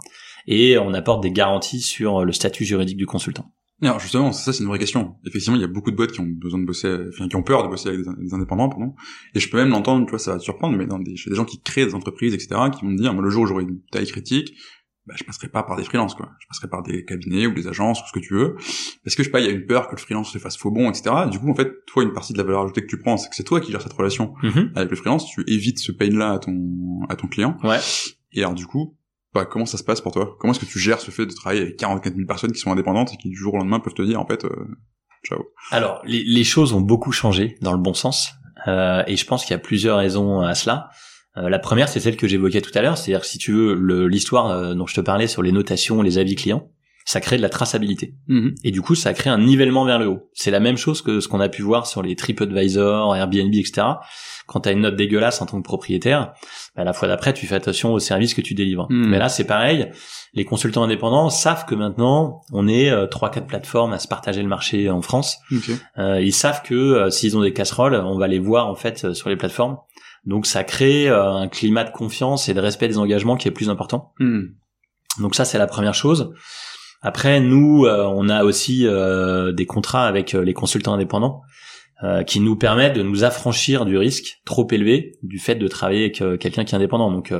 [0.48, 3.54] et on apporte des garanties sur le statut juridique du consultant.
[3.82, 5.16] Alors justement, ça c'est une vraie question.
[5.26, 7.44] Effectivement, il y a beaucoup de boîtes qui ont besoin de bosser, enfin qui ont
[7.44, 8.94] peur de bosser avec des, des indépendants, pardon.
[9.36, 11.30] Et je peux même l'entendre, tu vois, ça va te surprendre, mais dans des, chez
[11.30, 13.46] des gens qui créent des entreprises, etc., qui vont me dire, moi le jour où
[13.48, 14.54] j'aurai une taille critique,
[15.06, 16.30] bah, je passerai pas par des freelances, quoi.
[16.39, 18.56] Je passerai par des cabinets ou des agences ou ce que tu veux,
[19.04, 20.58] parce que je sais pas, il y a une peur que le freelance se fasse
[20.58, 21.13] faux bon, etc.
[21.30, 23.30] Du coup, en fait, toi, une partie de la valeur ajoutée que tu prends, c'est
[23.30, 24.34] que c'est toi qui gères cette relation
[24.76, 25.26] avec le freelance.
[25.26, 26.56] Tu évites ce pain-là à ton
[27.10, 27.58] à ton client.
[27.63, 27.80] Ouais.
[28.32, 28.98] Et alors du coup,
[29.34, 30.36] bah, comment ça se passe pour toi?
[30.39, 32.72] Comment est-ce que tu gères ce fait de travailler avec 44 000 personnes qui sont
[32.72, 34.68] indépendantes et qui du jour au lendemain peuvent te dire en fait, euh,
[35.26, 35.44] ciao.
[35.72, 38.34] Alors les, les choses ont beaucoup changé dans le bon sens
[38.68, 40.89] euh, et je pense qu'il y a plusieurs raisons à cela.
[41.38, 44.52] Euh, la première, c'est celle que j'évoquais tout à l'heure, c'est-à-dire si tu veux l'histoire
[44.52, 46.69] euh, dont je te parlais sur les notations, les avis clients,
[47.06, 48.15] ça crée de la traçabilité.
[48.63, 50.30] Et du coup, ça crée un nivellement vers le haut.
[50.34, 53.88] C'est la même chose que ce qu'on a pu voir sur les TripAdvisor, Airbnb, etc.
[54.48, 56.34] Quand tu as une note dégueulasse en tant que propriétaire,
[56.76, 58.88] bah, la fois d'après, tu fais attention au service que tu délivres.
[58.89, 59.08] Mhm.
[59.08, 59.91] Mais là, c'est pareil.
[60.34, 64.41] Les consultants indépendants savent que maintenant, on est euh, trois, quatre plateformes à se partager
[64.41, 65.39] le marché en France.
[65.52, 65.72] Ok.
[65.98, 69.04] Euh, ils savent que euh, s'ils ont des casseroles, on va les voir en fait
[69.04, 69.78] euh, sur les plateformes.
[70.25, 73.51] Donc ça crée euh, un climat de confiance et de respect des engagements qui est
[73.51, 74.13] plus important.
[74.19, 74.43] Hmm.
[75.19, 76.33] Donc ça, c'est la première chose.
[77.01, 81.41] Après, nous, euh, on a aussi euh, des contrats avec les consultants indépendants
[82.27, 86.17] qui nous permettent de nous affranchir du risque trop élevé du fait de travailler avec
[86.38, 87.09] quelqu'un qui est indépendant.
[87.09, 87.33] Donc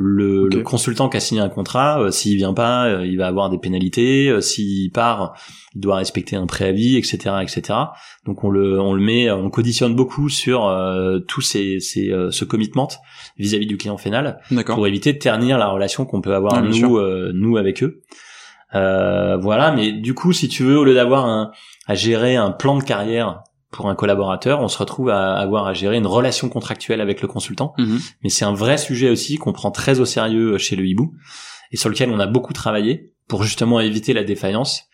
[0.00, 3.26] le, le consultant qui a signé un contrat, euh, s'il vient pas, euh, il va
[3.26, 4.28] avoir des pénalités.
[4.28, 5.34] Euh, s'il part,
[5.74, 7.76] il doit respecter un préavis, etc., etc.
[8.24, 12.30] Donc on le, on le met, on conditionne beaucoup sur euh, tous ces, ces euh,
[12.30, 12.86] ce commitment
[13.38, 17.32] vis-à-vis du client final pour éviter de ternir la relation qu'on peut avoir nous euh,
[17.34, 18.02] nous avec eux.
[18.76, 21.50] Euh, voilà, mais du coup, si tu veux, au lieu d'avoir un,
[21.88, 25.74] à gérer un plan de carrière pour un collaborateur, on se retrouve à avoir à
[25.74, 27.74] gérer une relation contractuelle avec le consultant.
[27.78, 27.98] Mhm.
[28.22, 31.14] Mais c'est un vrai sujet aussi qu'on prend très au sérieux chez le hibou
[31.70, 34.84] et sur lequel on a beaucoup travaillé pour justement éviter la défaillance.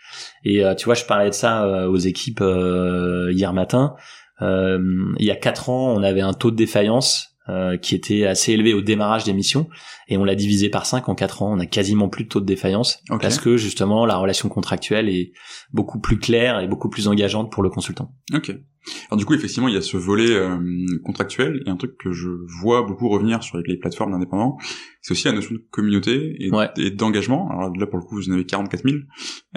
[0.45, 3.95] Et euh, tu vois, je parlais de ça euh, aux équipes euh, hier matin.
[4.43, 4.79] Euh,
[5.19, 8.53] il y a quatre ans, on avait un taux de défaillance euh, qui était assez
[8.53, 9.69] élevé au démarrage des missions
[10.09, 11.53] et on l'a divisé par 5 en 4 ans.
[11.53, 15.33] On a quasiment plus de taux de défaillance parce que justement la relation contractuelle est
[15.73, 18.15] beaucoup plus claire et beaucoup plus engageante pour le consultant.
[18.33, 18.57] Ok.
[19.11, 20.57] Alors du coup, effectivement, il y a ce volet euh,
[21.05, 22.29] contractuel et un truc que je
[22.61, 24.59] vois beaucoup revenir sur les plateformes d'indépendants,
[25.01, 26.69] c'est aussi la notion de communauté et, Ouais.
[26.79, 27.51] et d'engagement.
[27.51, 28.97] Alors là, pour le coup, vous en avez 44 000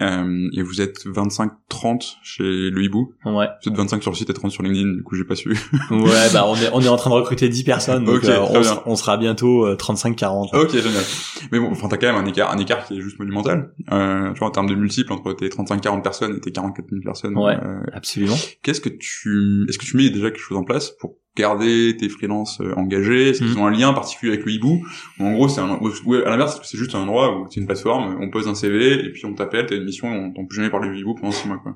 [0.01, 3.13] euh, et vous êtes 25-30 chez le hibou.
[3.25, 3.47] Ouais.
[3.63, 5.49] Vous êtes 25 sur le site et 30 sur LinkedIn, du coup, j'ai pas su.
[5.91, 8.39] Ouais, bah on est on est en train de recruter 10 personnes donc Ok, euh,
[8.85, 10.53] on, on sera bientôt euh, 35 40.
[10.53, 11.03] ok, génial.
[11.51, 13.71] Mais bon, enfin, t'as quand même un écart, un écart qui est juste monumental.
[13.91, 17.01] Euh, tu vois, en termes de multiples entre tes 35-40 personnes et tes 44 000
[17.03, 17.37] personnes.
[17.37, 17.55] Ouais.
[17.63, 18.35] euh, Absolument.
[18.63, 22.10] Qu'est-ce que tu, est-ce que tu mets déjà quelque chose en place pour garder tes
[22.10, 23.30] freelances euh, engagés?
[23.30, 23.60] Est-ce qu'ils Mhm.
[23.60, 24.84] ont un lien particulier avec le hibou?
[25.19, 27.67] Ou en gros, c'est un, ou à l'inverse, c'est juste un endroit où c'est une
[27.67, 30.56] plateforme, on pose un CV et puis on t'appelle, t'as une mission, on t'entend plus
[30.58, 31.75] jamais parler du hibou pendant six mois, quoi.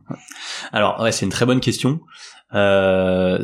[0.71, 1.99] Alors ouais, c'est une très bonne question.
[2.54, 3.38] Euh,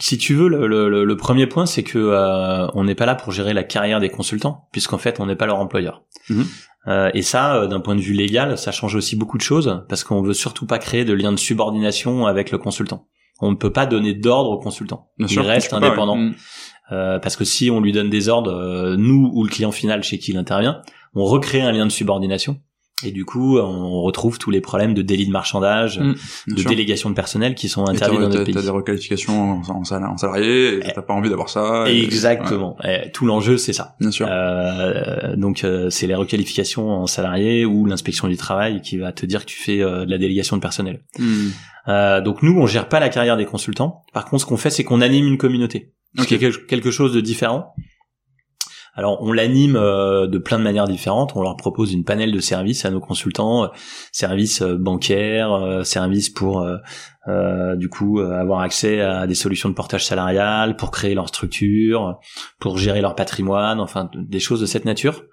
[0.00, 3.14] si tu veux, le, le- le premier point, c'est que euh, on n'est pas là
[3.14, 6.02] pour gérer la carrière des consultants, puisqu'en fait, on n'est pas leur employeur.
[6.28, 6.44] Mhm.
[6.86, 9.84] Euh, et ça, euh, d'un point de vue légal, ça change aussi beaucoup de choses,
[9.88, 13.06] parce qu'on veut surtout pas créer de lien de subordination avec le consultant.
[13.40, 15.10] On ne peut pas donner d'ordre au consultant.
[15.18, 16.16] Bien Il sûr, reste pas, indépendant.
[16.16, 16.24] ouais.
[16.24, 16.34] Mhm.
[16.90, 20.02] Euh, parce que si on lui donne des ordres, euh, nous ou le client final
[20.02, 20.80] chez qui il intervient,
[21.14, 22.56] on recrée un lien de subordination.
[23.04, 25.98] Et du coup, on retrouve tous les problèmes de délit de marchandage.
[26.00, 26.14] Bien
[26.48, 26.68] de sûr.
[26.70, 28.54] délégation de personnel qui sont interdits dans notre pays.
[28.54, 31.84] T'as des requalifications en, en sal- en salarié, t'as pas envie d'avoir ça.
[31.88, 32.76] et- Exactement.
[32.84, 33.94] Et tout l'enjeu, c'est ça.
[34.00, 34.26] bien sûr.
[34.30, 39.26] Euh, donc, euh, c'est les requalifications en salarié ou l'inspection du travail qui va te
[39.26, 41.02] dire que tu fais euh, de la délégation de personnel.
[41.18, 41.52] Mhm.
[41.88, 44.02] Euh, donc nous, on gère pas la carrière des consultants.
[44.12, 46.28] Par contre, ce qu'on fait, c'est qu'on anime une communauté, ce Ok.
[46.28, 47.74] qui est quel- quelque chose de différent.
[48.98, 51.36] Alors on l'anime euh, de plein de manières différentes.
[51.36, 53.68] On leur propose une panel de services à nos consultants, euh,
[54.10, 56.66] services euh, bancaires, services pour
[57.76, 62.18] du coup avoir accès à des solutions de portage salarial, pour créer leur structure,
[62.58, 65.24] pour gérer leur patrimoine, enfin des choses de cette nature.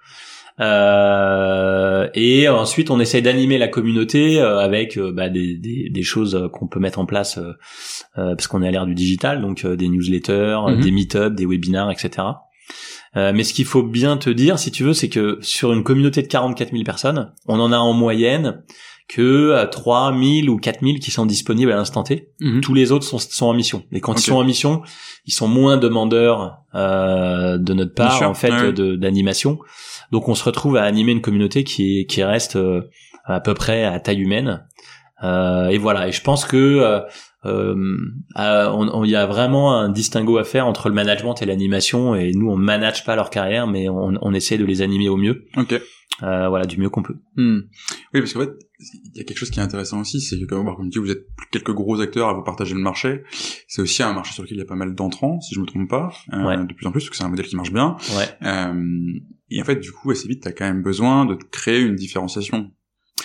[0.60, 6.68] Euh, et ensuite, on essaye d'animer la communauté avec bah, des, des, des, choses qu'on
[6.68, 7.40] peut mettre en place
[8.14, 10.82] parce qu'on est à l'ère du digital, donc des newsletters, mhm.
[10.82, 12.24] des meet-ups, des webinars, etc.
[13.16, 15.84] Euh, mais ce qu'il faut bien te dire, si tu veux, c'est que sur une
[15.84, 18.64] communauté de 44 000 personnes, on en a en moyenne
[19.08, 22.30] que 3 euh, 000 ou 4 000 qui sont disponibles à l'instant T.
[22.42, 22.62] Mhm.
[22.62, 23.84] Tous les autres sont, sont en mission.
[23.92, 24.82] Et quand ils sont en mission,
[25.26, 29.60] ils sont moins demandeurs euh, de notre part, en fait, d'animation.
[30.12, 32.82] Donc on se retrouve à animer une communauté qui, qui reste euh,
[33.26, 34.66] à peu près à taille humaine.
[35.26, 36.08] Euh, et voilà.
[36.08, 37.02] Et je pense que
[37.46, 37.76] euh,
[38.26, 42.16] il y a vraiment un distinguo à faire entre le management et l'animation.
[42.16, 45.18] Et nous on manage pas leur carrière mais on, on essaie de les animer au
[45.18, 45.46] mieux.
[45.58, 45.80] Ok.
[46.24, 47.18] Euh, voilà du mieux qu'on peut.
[47.36, 47.60] Hmm.
[48.14, 50.46] oui parce qu'en fait il y a quelque chose qui est intéressant aussi c'est que
[50.46, 53.24] comme, comme tu dis vous êtes quelques gros acteurs à vous partager le marché.
[53.68, 55.66] C'est aussi un marché sur lequel il y a pas mal d'entrants si je me
[55.66, 57.98] trompe pas euh, de plus en plus parce que c'est un modèle qui marche bien.
[58.16, 58.48] Ouais.
[58.48, 61.96] euh, et en fait du coup assez vite t'as quand même besoin de créer une
[61.96, 62.72] différenciation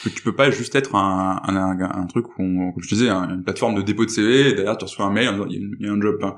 [0.08, 3.74] tu peux pas juste être un, un, truc où, on, comme je disais, une plateforme
[3.74, 6.18] de dépôt de CV, et derrière tu reçois un mail, il y a, un job.
[6.22, 6.36] Hein.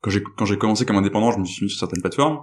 [0.00, 2.42] Quand j'ai quand j'ai commencé comme indépendant, je me suis mis sur certaines plateformes,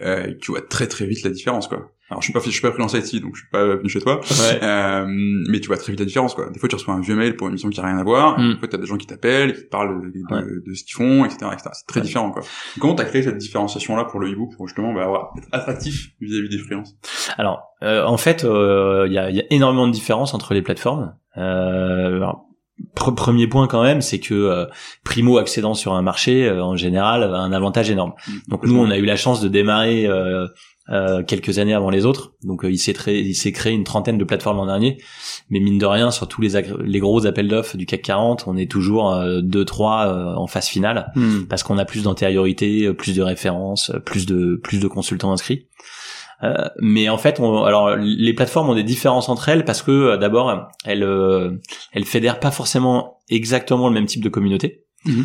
[0.00, 1.92] euh, tu vois très très vite la différence quoi.
[2.10, 4.00] Alors je suis pas je suis pas freelance IT donc je suis pas venu chez
[4.00, 4.20] toi,
[4.62, 6.50] euh, mais tu vois très vite la différence quoi.
[6.50, 8.38] Des fois tu reçois un vieux mail pour une mission qui a rien à voir,
[8.38, 8.54] mm.
[8.54, 11.24] des fois t'as des gens qui t'appellent, qui te parlent de, de, ce qu'ils font,
[11.24, 11.46] etc.
[11.52, 11.70] etc.
[11.72, 12.42] C'est très différent quoi.
[12.80, 16.10] Comment t'as créé cette différenciation là pour le hibou pour justement bah, avoir, être attractif
[16.20, 16.96] vis-à-vis des freelances?
[17.38, 20.62] Alors euh, en fait euh, il y, a, y, a, énormément de différences entre les
[20.62, 21.14] plateformes.
[21.36, 22.26] Euh,
[22.94, 24.66] premier point quand même, c'est que euh,
[25.04, 28.14] primo accédant sur un marché, euh, en général, a un avantage énorme.
[28.26, 28.32] Mm.
[28.48, 30.08] Donc nous, on a eu la chance de démarrer
[30.90, 32.32] euh, quelques années avant les autres.
[32.42, 34.98] Donc il s'est il s'est créé une trentaine de plateformes l'an dernier,
[35.48, 38.56] mais mine de rien, sur tous les les gros appels d'offres du CAC 40, on
[38.56, 41.44] est toujours deux trois en phase finale mm.
[41.48, 45.66] parce qu'on a plus d'antériorité, plus de références, plus de plus de consultants inscrits.
[46.42, 49.90] Euh, mais en fait, on, alors les plateformes ont des différences entre elles parce que
[49.90, 51.52] euh, d'abord, elles euh,
[51.92, 54.84] elles fédèrent pas forcément exactement le même type de communauté.
[55.06, 55.24] Mhm.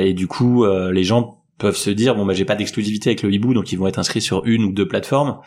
[0.00, 3.32] et du coup, les gens peuvent se dire bon bah j'ai pas d'exclusivité avec le
[3.32, 5.38] hibou donc ils vont être inscrits sur une ou deux plateformes.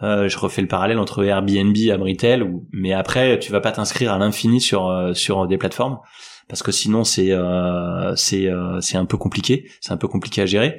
[0.00, 4.18] je refais le parallèle entre Airbnb Abritel, ou, mais après tu vas pas t'inscrire à
[4.18, 5.98] l'infini sur sur des plateformes
[6.48, 7.32] parce que sinon c'est
[8.16, 8.50] c'est
[8.80, 10.78] c'est un peu compliqué, c'est un peu compliqué à gérer.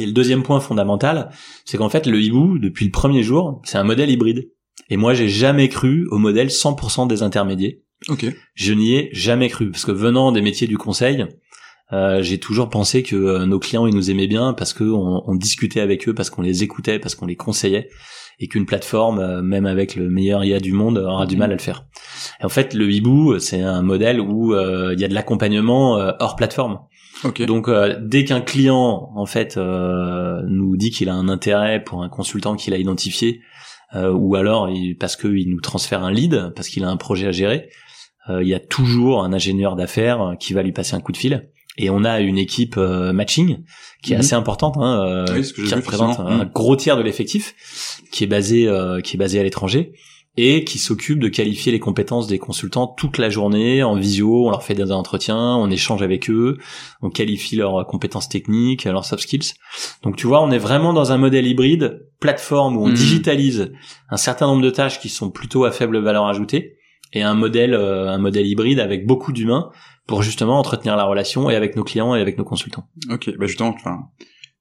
[0.00, 1.30] Et le deuxième point fondamental,
[1.64, 4.50] c'est qu'en fait, le hibou, depuis le premier jour, c'est un modèle hybride.
[4.90, 7.74] Et moi, j'ai jamais cru au modèle 100% des intermédiaires.
[8.08, 8.26] Ok.
[8.54, 11.24] Je n'y ai jamais cru, parce que venant des métiers du conseil,
[11.92, 15.34] euh, j'ai toujours pensé que euh, nos clients ils nous aimaient bien parce qu'on on
[15.34, 17.88] discutait avec eux, parce qu'on les écoutait, parce qu'on les conseillait,
[18.40, 21.54] et qu'une plateforme, euh, même avec le meilleur IA du monde, aura du mal à
[21.54, 21.86] le faire.
[22.40, 26.36] Et en fait, le hibou, c'est un modèle où il y a de l'accompagnement hors
[26.36, 26.78] plateforme.
[27.46, 32.02] Donc euh, dès qu'un client en fait euh, nous dit qu'il a un intérêt pour
[32.02, 33.40] un consultant qu'il a identifié,
[33.94, 34.68] euh, ou alors
[34.98, 37.68] parce qu'il nous transfère un lead, parce qu'il a un projet à gérer,
[38.30, 41.50] il y a toujours un ingénieur d'affaires qui va lui passer un coup de fil.
[41.76, 43.64] Et on a une équipe matching
[44.02, 44.20] qui est mhm.
[44.20, 47.54] assez importante, hein, qui représente un gros tiers de l'effectif,
[48.12, 48.70] qui est basé
[49.02, 49.92] qui est basé à l'étranger
[50.36, 54.50] et qui s'occupe de qualifier les compétences des consultants toute la journée en visio, on
[54.50, 56.58] leur fait des entretiens, on échange avec eux,
[57.02, 59.54] on qualifie leurs compétences techniques, leurs soft skills.
[60.02, 62.94] Donc tu vois, on est vraiment dans un modèle hybride, plateforme où on hmm.
[62.94, 63.72] digitalise
[64.10, 66.78] un certain nombre de tâches qui sont plutôt à faible valeur ajoutée
[67.12, 69.70] et un modèle euh, un modèle hybride avec beaucoup d'humains
[70.06, 72.88] pour justement entretenir la relation et avec nos clients et avec nos consultants.
[73.10, 74.08] OK, bah justement enfin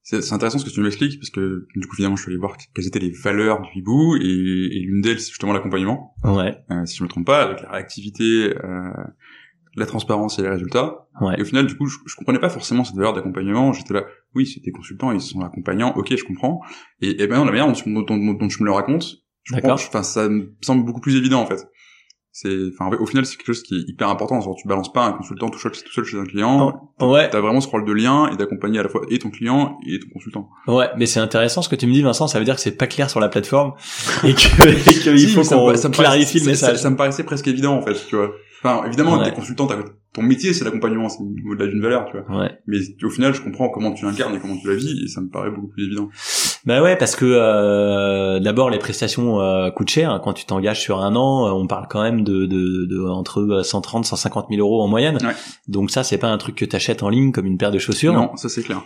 [0.04, 2.38] c'est intéressant ce que tu nous expliques parce que du coup finalement je suis allé
[2.38, 6.14] voir quelles étaient les valeurs du hibou et, et l'une d'elles c'est justement l'accompagnement.
[6.24, 6.58] Ouais.
[6.72, 8.92] Euh, si je me trompe pas, avec la réactivité, euh,
[9.76, 11.08] la transparence et les résultats.
[11.22, 11.36] Ouais.
[11.38, 13.72] Et au final du coup je, je comprenais pas forcément cette valeur d'accompagnement.
[13.72, 14.04] J'étais là,
[14.36, 16.60] oui c'est des consultants, ils sont accompagnants, ok je comprends.
[17.02, 20.04] Et, et ben la manière dont, dont, dont, tu me le racontes, je comprends, enfin
[20.04, 21.66] ça me semble beaucoup plus évident en fait
[22.36, 24.42] c'est enfin au final c'est quelque chose qui est hyper important.
[24.42, 26.90] Genre tu balances pas un consultant tout seul, tout seul chez un client.
[27.00, 27.30] Oh, ouais.
[27.30, 30.00] T'as vraiment ce rôle de lien et d'accompagner à la fois et ton client et
[30.00, 30.50] ton consultant.
[30.68, 32.28] Ouais mais c'est intéressant ce que tu me dis Vincent.
[32.28, 33.74] Ça veut dire que c'est pas clair sur la plateforme
[34.24, 36.78] et que qu'il faut qu'on clarifie le message.
[36.78, 38.32] ça, me paraissait presque évident en fait tu vois.
[38.64, 39.26] Enfin évidemment ouais.
[39.26, 39.68] t'es consultant
[40.14, 42.40] ton métier c'est l'accompagnement c'est au-delà d'une valeur tu vois.
[42.40, 42.52] Ouais.
[42.66, 45.22] mais au final je comprends comment tu l'incarnes et comment tu la vis et ça
[45.22, 46.10] me paraît beaucoup plus évident
[46.66, 50.20] bah ouais parce que euh, d'abord les prestations euh, coûtent cher.
[50.24, 53.62] Quand tu t'engages sur un an euh, on parle quand même de, de, de entre
[53.64, 55.18] 130 150 000 euros en moyenne.
[55.22, 55.34] Ouais.
[55.68, 58.14] donc ça c'est pas un truc que t'achètes en ligne comme une paire de chaussures.
[58.14, 58.82] Non ça c'est clair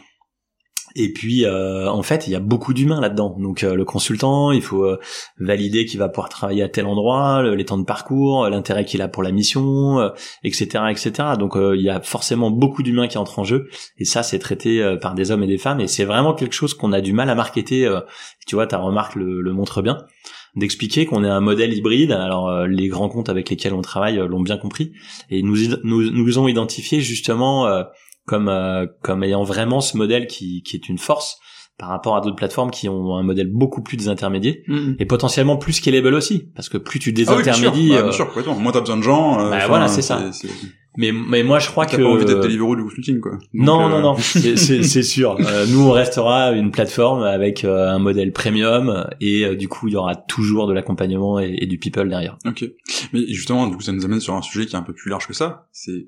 [1.00, 3.36] Et puis, euh, en fait, il y a beaucoup d'humains là-dedans.
[3.38, 5.00] Donc, euh, le consultant, il faut euh,
[5.38, 9.08] valider qu'il va pouvoir travailler à tel endroit, les temps de parcours, l'intérêt qu'il a
[9.08, 10.12] pour la mission,
[10.44, 11.12] etc., etc.
[11.38, 13.70] Donc, il y a forcément beaucoup d'humains qui entrent en jeu.
[14.00, 15.80] Et ça, c'est traité par des hommes et des femmes.
[15.80, 17.88] Et c'est vraiment quelque chose qu'on a du mal à marketer.
[18.48, 20.00] tu vois, ta remarque le, le montre bien
[20.56, 22.12] d'expliquer qu'on est un modèle hybride.
[22.12, 24.92] Alors les grands comptes avec lesquels on travaille l'ont bien compris
[25.30, 27.68] et nous nous, nous ont identifié justement
[28.28, 31.40] comme euh, comme ayant vraiment ce modèle qui qui est une force
[31.80, 34.96] par rapport à d'autres plateformes qui ont un modèle beaucoup plus désintermédié mm-hmm.
[35.00, 36.50] et potentiellement plus scalable aussi.
[36.56, 39.40] Parce que plus tu désintermédies ah oui, bien sûr, bah, moins t'as besoin de gens
[39.40, 40.30] euh, bah, voilà c'est ça.
[40.98, 43.38] mais mais moi je crois que t'as pas envie d'être Deliveroo du consulting quoi.
[43.54, 44.02] Non euh, non.
[44.02, 45.38] Non c'est c'est sûr.
[45.70, 50.18] Nous on restera une plateforme avec un modèle premium et du coup il y aura
[50.18, 52.38] toujours de l'accompagnement et, et, du people derrière.
[52.46, 52.66] Ok.
[53.14, 55.10] Mais justement du coup ça nous amène sur un sujet qui est un peu plus
[55.10, 55.70] large que ça.
[55.72, 56.08] C'est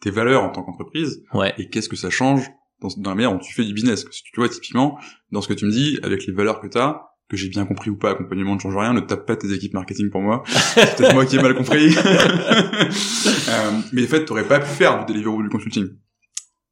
[0.00, 1.54] tes valeurs en tant qu'entreprise ouais.
[1.58, 2.48] et qu'est-ce que ça change
[2.80, 4.04] dans, dans, la manière dont tu fais du business.
[4.10, 4.98] Tu vois, typiquement,
[5.32, 7.66] dans ce que tu me dis, avec les valeurs que tu as, que j'ai bien
[7.66, 10.42] compris ou pas, accompagnement ne change rien, ne tape pas tes équipes marketing pour moi.
[10.46, 11.94] C'est peut-être moi qui ai mal compris.
[12.06, 15.88] euh, mais en fait, t'aurais pas pu faire du delivery ou du consulting.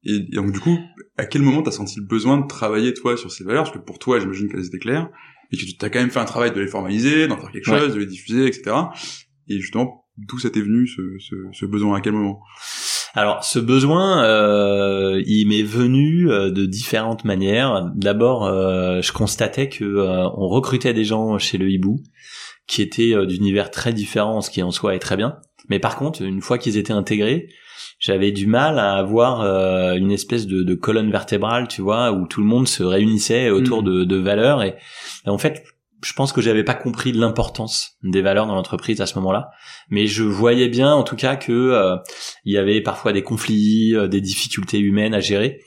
[0.05, 0.79] Et, donc du coup,
[1.19, 3.65] à quel moment t'as senti le besoin de travailler toi sur ces valeurs?
[3.65, 5.11] Parce que pour toi, j'imagine qu'elles étaient claires,
[5.53, 7.67] et que tu as quand même fait un travail de les formaliser, d'en faire quelque
[7.67, 8.77] chose, de les diffuser, etc.
[9.49, 11.99] Et justement, d'où ça t'est venu ce, ce, ce besoin?
[11.99, 12.41] À quel moment?
[13.17, 17.91] Alors ce besoin, euh, il m'est venu euh, de différentes manières.
[17.95, 22.03] D'abord, euh, je constatais que on recrutait des gens chez le hibou
[22.67, 25.39] qui étaient d'univers très différents, ce qui en soi est très bien.
[25.71, 27.49] Mais par contre, une fois qu'ils étaient intégrés,
[27.99, 29.41] j'avais du mal à avoir
[29.95, 34.05] une espèce de, colonne vertébrale, tu vois, où tout le monde se réunissait autour mmh.
[34.05, 34.63] de, valeurs.
[34.63, 34.75] et,
[35.27, 35.65] en fait,
[36.03, 39.51] je pense que j'avais pas compris l'importance des valeurs dans l'entreprise à ce moment-là,
[39.89, 41.97] mais je voyais bien en tout cas que euh,
[42.45, 45.61] y avait parfois des conflits, euh, des difficultés humaines à gérer.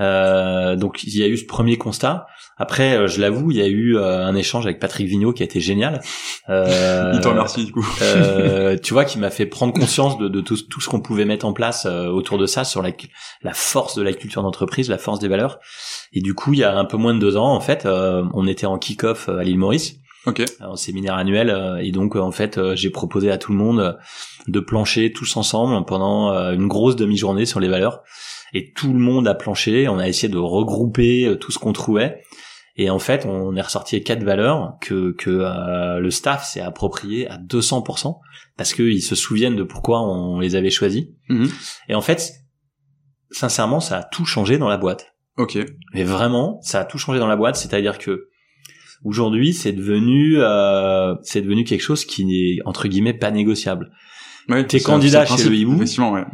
[0.00, 2.26] Euh, donc il y a eu ce premier constat.
[2.56, 5.42] Après, euh, je l'avoue, il y a eu euh, un échange avec Patrick Vigneault qui
[5.42, 6.00] a été génial.
[6.48, 7.86] Euh, il te remercie du coup.
[8.82, 11.46] tu vois, qui m'a fait prendre conscience de, de tout, tout, ce qu'on pouvait mettre
[11.46, 12.90] en place autour de ça, sur la,
[13.42, 15.58] la force de la culture d'entreprise, la force des valeurs.
[16.12, 18.46] Et du coup, il y a un peu moins de deux ans, en fait, on
[18.46, 19.96] était en kick-off à l'île Maurice.
[20.26, 20.46] Okay.
[20.60, 23.98] En séminaire annuel et donc en fait j'ai proposé à tout le monde
[24.48, 28.02] de plancher tous ensemble pendant une grosse demi-journée sur les valeurs
[28.54, 29.88] et tout le monde a planché.
[29.88, 32.22] On a essayé de regrouper euh, tout ce qu'on trouvait.
[32.76, 37.28] Et en fait, on est ressorti quatre valeurs que, que euh, le staff s'est approprié
[37.28, 38.18] à 200%
[38.56, 41.04] parce qu'ils se souviennent de pourquoi on les avait choisis.
[41.28, 41.48] Mhm.
[41.88, 42.32] Et en fait,
[43.30, 45.14] sincèrement, ça a tout changé dans la boîte.
[45.36, 45.58] Ok.
[45.92, 47.56] Mais vraiment, ça a tout changé dans la boîte.
[47.56, 48.28] C'est-à-dire que
[49.04, 53.92] aujourd'hui, c'est devenu, euh, c'est devenu quelque chose qui n'est entre guillemets pas négociable.
[54.48, 55.78] Ouais, T'es candidat chez le hibou.
[55.78, 56.24] Ouais.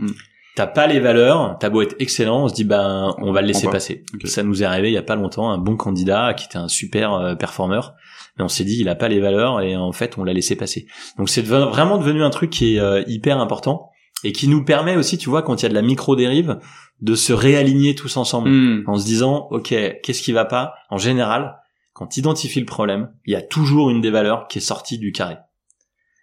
[0.56, 3.46] T'as pas les valeurs, t'as beau être excellent, on se dit ben on va le
[3.46, 4.04] laisser passer.
[4.24, 6.68] Ça nous est arrivé il y a pas longtemps, un bon candidat qui était un
[6.68, 7.94] super euh, performeur,
[8.36, 10.56] mais on s'est dit il a pas les valeurs et en fait on l'a laissé
[10.56, 10.86] passer.
[11.18, 13.90] Donc c'est vraiment devenu un truc qui est euh, hyper important
[14.24, 16.58] et qui nous permet aussi, tu vois, quand il y a de la micro dérive,
[17.00, 18.84] de se réaligner tous ensemble hmm.
[18.86, 19.68] en se disant ok
[20.02, 20.74] qu'est-ce qui va pas?
[20.90, 21.56] En général,
[21.92, 24.98] quand tu identifies le problème, il y a toujours une des valeurs qui est sortie
[24.98, 25.36] du carré.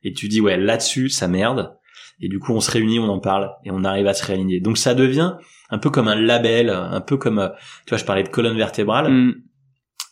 [0.03, 1.77] Et tu dis ouais là-dessus ça merde
[2.19, 4.59] et du coup on se réunit, on en parle et on arrive à se réaligner.
[4.59, 5.33] Donc ça devient
[5.69, 7.49] un peu comme un label, un peu comme euh,
[7.85, 9.35] tu vois je parlais de colonne vertébrale, mm.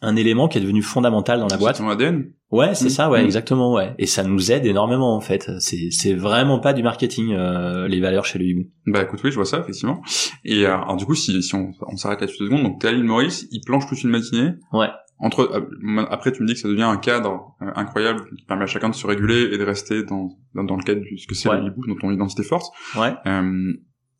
[0.01, 1.77] un élément qui est devenu fondamental dans la boîte.
[1.77, 2.31] Ton ADN.
[2.51, 2.89] Ouais, c'est mm.
[2.89, 3.25] ça, ouais, mm.
[3.25, 3.93] exactement, ouais.
[3.97, 5.49] Et ça nous aide énormément en fait.
[5.59, 8.63] C'est c'est vraiment pas du marketing euh, les valeurs chez le hibou.
[8.85, 10.01] Bah écoute, oui, je vois ça effectivement.
[10.43, 13.03] Et euh, alors du coup, si si on, on s'arrête là-dessus deux secondes, donc l'île
[13.03, 14.51] Maurice, il planche toute une matinée.
[14.71, 18.43] Ouais entre euh, après tu me dis que ça devient un cadre euh, incroyable qui
[18.45, 21.27] permet à chacun de se réguler et de rester dans dans, le cadre de ce
[21.27, 22.73] que c'est le dans ton identité forte.
[22.97, 23.13] Ouais.
[23.25, 23.73] Euh,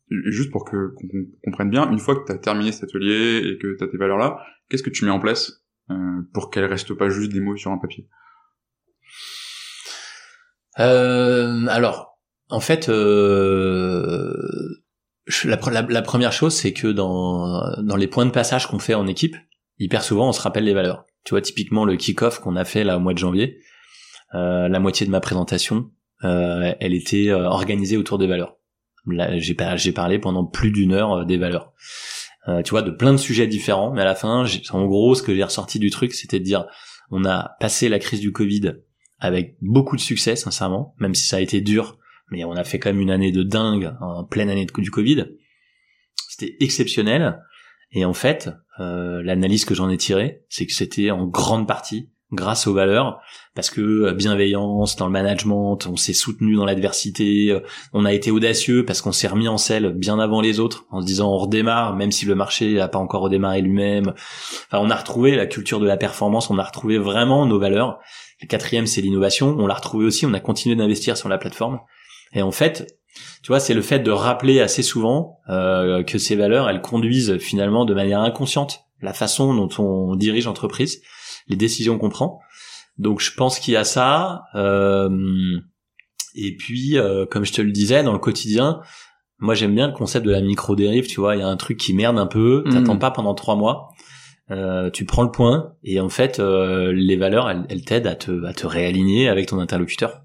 [0.08, 1.08] juste pour que qu'on
[1.44, 3.96] comprenne bien une fois que tu as terminé cet atelier et que tu as tes
[3.98, 7.40] valeurs là qu'est-ce que tu mets en place euh, pour qu'elles restent pas juste des
[7.40, 8.08] mots sur un papier?
[10.78, 14.32] Euh, alors en fait euh,
[15.44, 18.94] la, la, la première chose c'est que dans dans les points de passage qu'on fait
[18.94, 19.36] en équipe
[19.78, 21.04] hyper souvent on se rappelle les valeurs.
[21.24, 23.58] Tu vois, typiquement le kick-off qu'on a fait là au mois de janvier,
[24.34, 25.90] euh, la moitié de ma présentation,
[26.24, 28.56] euh, elle était euh, organisée autour des valeurs.
[29.36, 31.72] J'ai, j'ai parlé pendant plus d'une heure euh, des valeurs.
[32.48, 35.22] Euh, tu vois, de plein de sujets différents, mais à la fin, en gros, ce
[35.22, 36.66] que j'ai ressorti du truc, c'était de dire,
[37.10, 38.74] on a passé la crise du Covid
[39.18, 41.98] avec beaucoup de succès, sincèrement, même si ça a été dur,
[42.30, 44.90] mais on a fait quand même une année de dingue, en pleine année de, du
[44.90, 45.26] Covid.
[46.28, 47.40] C'était exceptionnel.
[47.92, 52.10] Et en fait, euh, l'analyse que j'en ai tirée, c'est que c'était en grande partie
[52.32, 53.20] grâce aux valeurs
[53.54, 57.60] parce que euh, bienveillance dans le management, on s'est soutenu dans l'adversité, euh,
[57.92, 61.00] on a été audacieux parce qu'on s'est remis en selle bien avant les autres en
[61.00, 64.12] se disant on redémarre même si le marché n'a pas encore redémarré lui-même.
[64.66, 67.98] Enfin, on a retrouvé la culture de la performance, on a retrouvé vraiment nos valeurs.
[68.42, 69.56] Le quatrième, c'est l'innovation.
[69.58, 71.80] On l'a retrouvé aussi, on a continué d'investir sur la plateforme.
[72.34, 72.98] Et en fait,
[73.42, 77.38] tu vois, c'est le fait de rappeler assez souvent euh, que ces valeurs, elles conduisent
[77.38, 81.02] finalement de manière inconsciente la façon dont on dirige l'entreprise
[81.48, 82.40] les décisions qu'on prend.
[82.98, 84.44] Donc je pense qu'il y a ça.
[84.54, 85.08] Euh,
[86.34, 88.80] et puis, euh, comme je te le disais, dans le quotidien,
[89.38, 91.78] moi j'aime bien le concept de la micro-dérive, tu vois, il y a un truc
[91.78, 92.72] qui merde un peu, mmh.
[92.72, 93.90] t'attends pas pendant trois mois,
[94.50, 98.14] euh, tu prends le point, et en fait, euh, les valeurs, elles, elles t'aident à
[98.14, 100.22] te, à te réaligner avec ton interlocuteur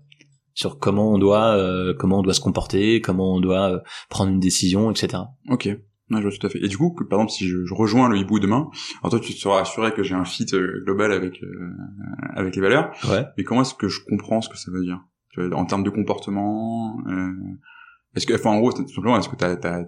[0.54, 3.80] sur comment on doit, euh, comment on doit se comporter, comment on doit euh,
[4.10, 5.24] prendre une décision, etc.
[5.50, 5.66] Ok.
[6.12, 6.64] Ouais, je vois tout à fait.
[6.64, 8.70] Et du coup, par exemple, si je, je rejoins le hibou demain,
[9.02, 11.74] alors toi, tu te seras assuré que j'ai un fit euh, global avec euh,
[12.36, 12.92] avec les valeurs.
[13.10, 13.26] Ouais.
[13.38, 15.00] Mais comment est-ce que je comprends ce que ça veut dire?
[15.30, 17.32] Tu vois, En termes de comportement, euh,
[18.16, 19.84] est-ce que, enfin, en gros, tout simplement, est-ce que t'as, t'as,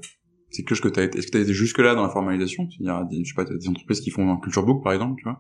[0.54, 2.68] c'est que ce que t'as est-ce que t'as été jusque là dans la formalisation?
[2.80, 4.94] Il y a des, je sais pas, des entreprises qui font un culture book par
[4.94, 5.40] exemple, tu vois,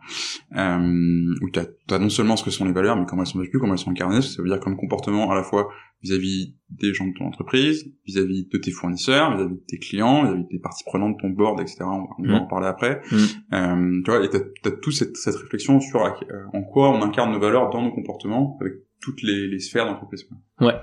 [0.58, 3.40] euh, où t'as, as non seulement ce que sont les valeurs, mais comment elles sont
[3.40, 4.22] vécues, comment elles sont incarnées.
[4.22, 5.70] Ça veut dire comme comportement à la fois
[6.02, 10.48] vis-à-vis des gens de ton entreprise, vis-à-vis de tes fournisseurs, vis-à-vis de tes clients, vis-à-vis
[10.52, 11.84] des parties prenantes de ton board, etc.
[11.84, 12.48] On va, en mm.
[12.50, 13.02] parler après.
[13.12, 13.16] Mm.
[13.54, 16.10] Euh, tu vois, et t'as, t'as toute cette, cette réflexion sur euh,
[16.54, 20.26] en quoi on incarne nos valeurs dans nos comportements avec toutes les, les sphères d'entreprise.
[20.60, 20.74] Ouais.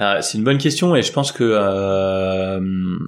[0.00, 2.60] Euh, c'est une bonne question et je pense que euh,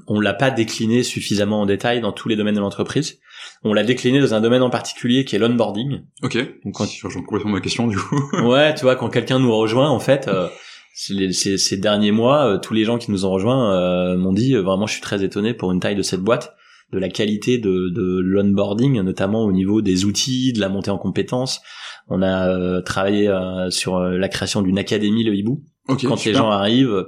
[0.07, 3.21] on l'a pas décliné suffisamment en détail dans tous les domaines de l'entreprise.
[3.63, 6.03] On l'a décliné dans un domaine en particulier qui est l'onboarding.
[6.23, 6.37] Ok.
[6.65, 8.21] Donc quand je complètement ma question du coup.
[8.45, 10.49] ouais, tu vois, quand quelqu'un nous rejoint, en fait, euh,
[10.95, 14.87] ces, ces, derniers mois, euh, tous les gens qui nous ont rejoints m'ont dit vraiment,
[14.87, 16.55] je suis très étonné pour une taille de cette boîte
[16.93, 20.99] de la qualité de, de l'onboarding, notamment au niveau des outils, de la montée en
[20.99, 21.61] compétences.
[22.09, 23.35] On a travaillé
[23.71, 27.05] sur la création d'une académie, le hibou, quand les gens arrivent,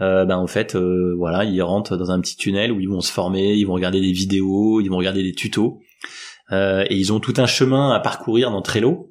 [0.00, 3.00] euh, ben en fait, euh, voilà, ils rentrent dans un petit tunnel où ils vont
[3.00, 5.80] se former, ils vont regarder des vidéos, ils vont regarder des tutos,
[6.52, 9.10] euh, et ils ont tout un chemin à parcourir dans Trello,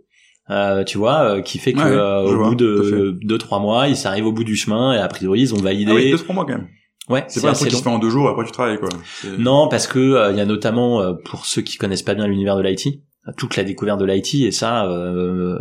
[0.50, 4.08] euh, tu vois, euh, qui fait que euh, au bout de deux trois mois, ils
[4.08, 5.92] arrivent au bout du chemin et a priori ils ont validé.
[5.92, 6.68] Ah oui, deux trois mois quand même.
[7.10, 8.90] Ouais, c'est pas un truc qui se fait en deux jours après tu travailles quoi.
[9.38, 12.62] Non, parce que il y a notamment pour ceux qui connaissent pas bien l'univers de
[12.62, 13.02] l'IT,
[13.38, 15.58] toute la découverte de l'IT et ça euh,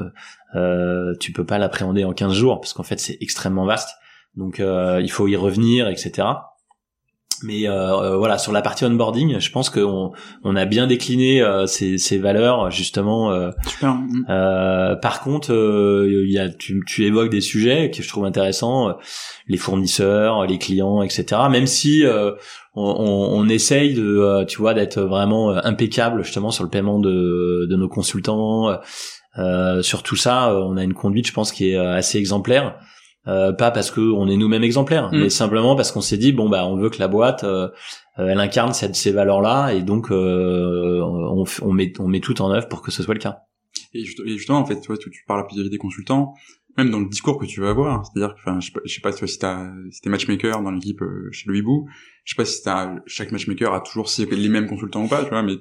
[0.54, 3.90] euh, tu peux pas l'appréhender en 15 jours parce qu'en fait c'est extrêmement vaste.
[4.36, 6.28] Donc euh, il faut y revenir etc
[7.42, 10.12] mais euh, euh, voilà sur la partie onboarding je pense qu'on
[10.44, 13.96] on a bien décliné euh, ces, ces valeurs justement Super.
[15.00, 15.52] par contre
[16.06, 18.96] il y a tu, tu évoques des sujets que je trouve intéressants
[19.48, 22.04] les fournisseurs les clients etc même si
[22.74, 27.76] on, on, essaye de tu vois d'être vraiment impeccable justement sur le paiement de, de
[27.76, 28.76] nos consultants euh,
[29.82, 32.78] sur tout ça, euh, on a une conduite, je pense, qui est euh, assez exemplaire.
[33.24, 35.18] pas parce que on est nous-mêmes exemplaires, mm.
[35.18, 37.44] mais simplement parce qu'on s'est dit bon bah on veut que la boîte
[38.16, 42.68] elle incarne cette, ces valeurs-là et donc on, on, met on met tout en œuvre
[42.68, 43.42] pour que ce soit le cas.
[43.94, 46.34] Et justement en fait tu vois tu, tu parles à des consultants,
[46.76, 48.94] même dans le discours que tu vas avoir, c'est-à-dire que enfin je sais pas, je
[48.94, 51.88] sais pas si t'as si t'es matchmaker dans l'équipe chez le Hibou,
[52.24, 55.30] je sais pas si t'as chaque matchmaker a toujours les mêmes consultants ou pas, tu
[55.30, 55.58] vois, mais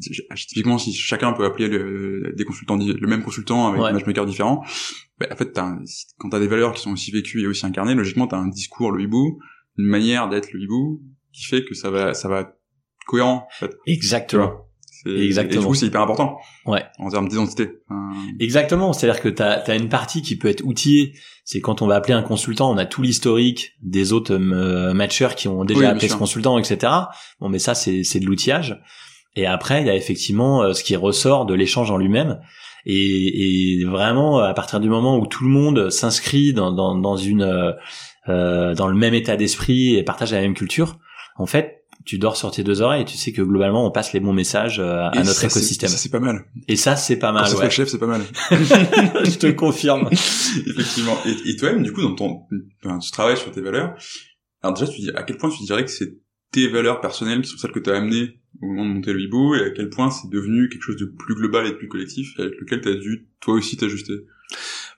[0.00, 4.64] typiquement si chacun peut appeler le, des consultants le même consultant avec un matchmaker différent
[5.18, 5.78] bah, en fait as
[6.18, 8.90] quand t'as des valeurs qui sont aussi vécues et aussi incarnées logiquement t'as un discours
[8.90, 9.38] le hibou
[9.76, 12.56] une manière d'être le hibou qui fait que ça va ça va être
[13.06, 14.66] cohérent en fait exactement
[15.06, 15.60] Exactement.
[15.60, 16.38] Et du coup, c'est hyper important.
[16.66, 16.84] Ouais.
[16.98, 17.70] En termes d'identité.
[18.38, 18.92] Exactement.
[18.92, 21.14] C'est-à-dire que tu as, une partie qui peut être outillée.
[21.44, 25.34] C'est quand on va appeler un consultant, on a tout l'historique des autres euh, matchers
[25.36, 26.92] qui ont déjà appelé ce consultant, etc.
[27.40, 28.80] Bon, mais ça, c'est de l'outillage.
[29.34, 32.40] Et après, il y a effectivement euh, ce qui ressort de l'échange en lui-même.
[32.84, 37.16] Et, et, vraiment, à partir du moment où tout le monde s'inscrit dans, dans, dans
[37.16, 37.72] une euh,
[38.28, 40.98] euh dans le même état d'esprit et partage la même culture,
[41.36, 44.12] en fait, tu dors sur tes deux oreilles et tu sais que globalement, on passe
[44.12, 45.88] les bons messages euh, à notre écosystème.
[45.88, 46.44] Ça, c'est pas mal.
[46.68, 47.48] Et ça, c'est pas mal.
[47.50, 47.70] Quand ouais.
[47.70, 48.22] chef, c'est pas mal.
[48.50, 50.08] Je te confirme.
[50.10, 51.16] Effectivement.
[51.24, 52.40] Et, et toi-même, du coup, dans ton,
[52.84, 53.94] enfin, tu travailles sur tes valeurs.
[54.62, 56.18] Alors déjà, tu dis à quel point tu dirais que c'est
[56.50, 59.20] tes valeurs personnelles qui sont celles que tu as amenées au moment de monter le
[59.20, 61.88] hibou et à quel point c'est devenu quelque chose de plus global et de plus
[61.88, 64.14] collectif avec lequel tu as dû toi aussi t'ajuster?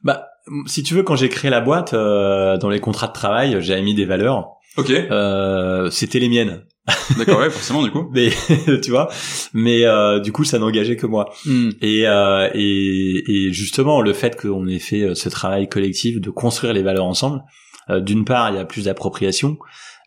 [0.02, 0.28] Bah,
[0.66, 3.80] si tu veux, quand j'ai créé la boîte, euh, dans les contrats de travail, j'ai
[3.80, 4.50] mis des valeurs.
[4.76, 4.90] Ok.
[4.90, 6.64] Euh, c'était les miennes.
[7.18, 8.10] D'accord, ouais, forcément, du coup.
[8.12, 8.30] mais
[8.82, 9.08] tu vois,
[9.54, 11.32] mais euh, du coup, ça n'engageait que moi.
[11.46, 11.70] Hmm.
[11.80, 16.28] Et, euh, et, et justement, le fait qu'on ait fait euh, ce travail collectif de
[16.28, 17.40] construire les valeurs ensemble,
[17.88, 19.60] euh, d'une part, il y a plus d'appropriation, Euh,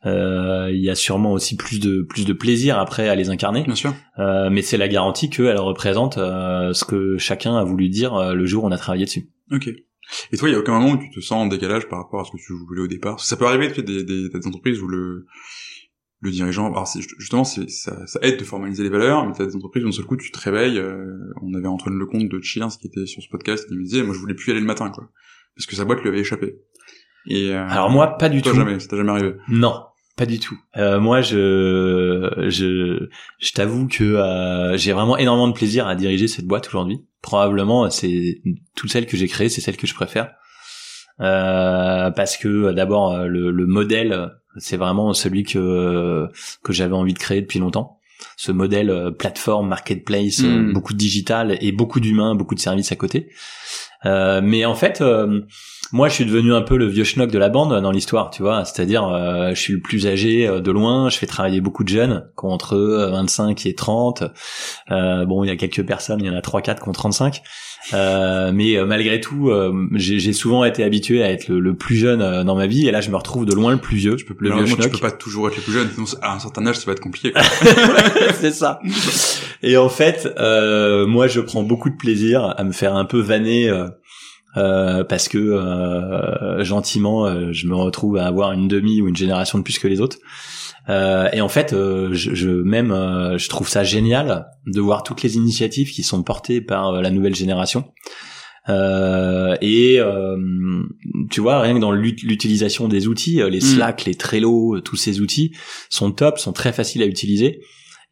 [0.05, 3.63] il y a sûrement aussi plus de plus de plaisir après à les incarner.
[3.63, 3.93] Bien sûr.
[4.19, 8.33] Euh, mais c'est la garantie qu'elle représente euh, ce que chacun a voulu dire euh,
[8.33, 9.29] le jour où on a travaillé dessus.
[9.51, 9.69] Ok.
[10.31, 12.21] Et toi, il y a aucun moment où tu te sens en décalage par rapport
[12.21, 13.19] à ce que tu voulais au départ?
[13.19, 15.25] Ça peut arriver, tu des, des, des entreprises où le
[16.19, 19.83] le dirigeant, alors justement, ça, ça, aide de formaliser les valeurs, mais t'as des entreprises
[19.83, 20.79] où d'un seul coup tu te réveilles.
[20.79, 24.01] Euh, on avait Antoine Lecomte de Cheers qui était sur ce podcast qui me disait,
[24.01, 25.11] moi je voulais plus y aller le matin, quoi,
[25.55, 26.55] parce que sa boîte lui avait échappé.
[27.27, 28.57] Et euh, alors moi, pas du toi tout.
[28.57, 29.33] Jamais, ça t'a jamais arrivé.
[29.49, 29.83] Non,
[30.15, 30.57] pas du tout.
[30.77, 33.09] Euh, moi, je, je,
[33.39, 36.99] je t'avoue que euh, j'ai vraiment énormément de plaisir à diriger cette boîte aujourd'hui.
[37.21, 38.41] Probablement, c'est
[38.75, 40.31] toutes celles que j'ai créées, c'est celle que je préfère.
[41.19, 46.27] Euh, parce que d'abord le, le modèle c'est vraiment celui que
[46.63, 47.99] que j'avais envie de créer depuis longtemps.
[48.35, 50.73] Ce modèle euh, plateforme, marketplace, euh, hmm.
[50.73, 53.29] beaucoup de digital et beaucoup d'humains, beaucoup de services à côté.
[54.05, 55.41] Euh, mais en fait, euh,
[55.91, 58.41] moi, je suis devenu un peu le vieux schnock de la bande dans l'histoire, tu
[58.41, 58.65] vois.
[58.65, 61.09] C'est-à-dire, euh, je suis le plus âgé de loin.
[61.09, 64.23] Je fais travailler beaucoup de jeunes, qui ont entre 25 et 30.
[64.89, 67.41] bon, il y a quelques personnes, il y en a 3-4 qui ont 35.
[67.93, 72.43] Euh, mais euh, malgré tout, euh, j'ai souvent été habitué à être le, plus jeune
[72.43, 74.17] dans ma vie, et là je me retrouve de loin le plus vieux.
[74.17, 76.39] Je peux, le vieux tu peux pas toujours être le plus jeune, sinon à un
[76.39, 77.33] certain âge ça va être compliqué.
[78.39, 78.79] c'est ça.
[79.63, 80.27] Et en fait,
[81.07, 83.71] moi je prends beaucoup de plaisir à me faire un peu vanner.
[84.55, 89.59] Euh, parce que euh, gentiment, je me retrouve à avoir une demi ou une génération
[89.59, 90.17] de plus que les autres.
[90.89, 95.03] Euh, et en fait, euh, je, je, même euh, je trouve ça génial de voir
[95.03, 97.85] toutes les initiatives qui sont portées par la nouvelle génération.
[98.69, 99.99] et
[101.29, 103.61] tu vois, rien que dans l'utilisation des outils, les mm.
[103.61, 105.51] Slack, les Trello, tous ces outils
[105.89, 107.61] sont top, sont très faciles à utiliser.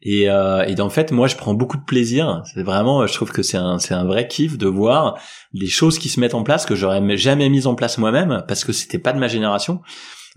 [0.02, 2.42] Et, euh, et en fait, moi, je prends beaucoup de plaisir.
[2.54, 5.18] C'est vraiment, je trouve que c'est un, c'est un vrai kiff de voir
[5.52, 8.64] les choses qui se mettent en place que j'aurais jamais mises en place moi-même parce
[8.64, 9.80] que c'était pas de ma génération.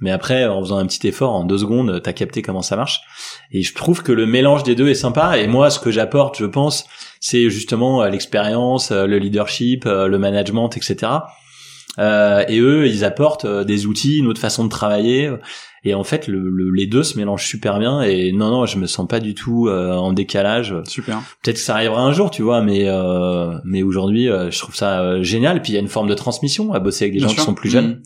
[0.01, 3.01] Mais après, en faisant un petit effort, en deux secondes, t'as capté comment ça marche.
[3.51, 5.37] Et je trouve que le mélange des deux est sympa.
[5.37, 6.85] Et moi, ce que j'apporte, je pense,
[7.19, 11.11] c'est justement euh, l'expérience, euh, le leadership, euh, le management, etc.
[11.97, 15.31] Euh, et eux, ils apportent des outils, une autre façon de travailler.
[15.83, 18.01] Et en fait, le, les deux se mélangent super bien.
[18.01, 20.75] Et non, non, je me sens pas du tout en décalage.
[20.85, 21.21] Super.
[21.41, 22.85] Peut-être que ça arrivera un jour, tu vois, mais
[23.63, 25.61] mais aujourd'hui, je trouve ça génial.
[25.61, 27.53] Puis il y a une forme de transmission à bosser avec des gens qui sont
[27.53, 27.91] plus jeunes.
[27.91, 28.01] Mmh.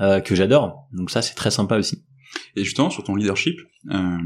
[0.00, 0.88] Euh, que j'adore.
[0.92, 2.04] Donc ça, c'est très sympa aussi.
[2.56, 3.58] Et justement, sur ton leadership,
[3.90, 4.18] euh,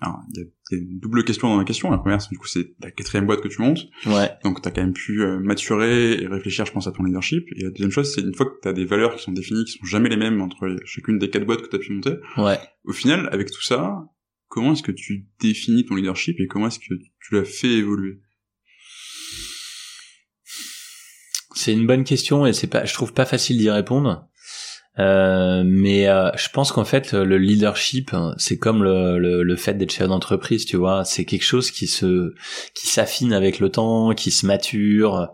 [0.00, 1.90] alors il y, a une double question dans ma question.
[1.90, 3.86] La première, c'est du coup, c'est la quatrième boîte que tu montes.
[4.06, 4.30] Ouais.
[4.44, 7.46] Donc, tu as quand même pu euh, maturer et réfléchir, je pense, à ton leadership.
[7.56, 9.64] Et la deuxième chose, c'est une fois que tu as des valeurs qui sont définies,
[9.64, 12.16] qui sont jamais les mêmes entre chacune des quatre boîtes que tu as pu monter.
[12.36, 12.58] Ouais.
[12.84, 14.04] Au final, avec tout ça,
[14.48, 18.20] comment est-ce que tu définis ton leadership et comment est-ce que tu l'as fait évoluer?
[21.54, 24.28] C'est une bonne question et c'est pas, je trouve pas facile d'y répondre.
[24.98, 29.72] Euh, mais euh, je pense qu'en fait le leadership c'est comme le, le, le fait
[29.72, 31.04] d'être chef d'entreprise tu vois.
[31.06, 32.34] C'est quelque chose qui se
[32.74, 35.28] qui s'affine avec le temps qui se mature.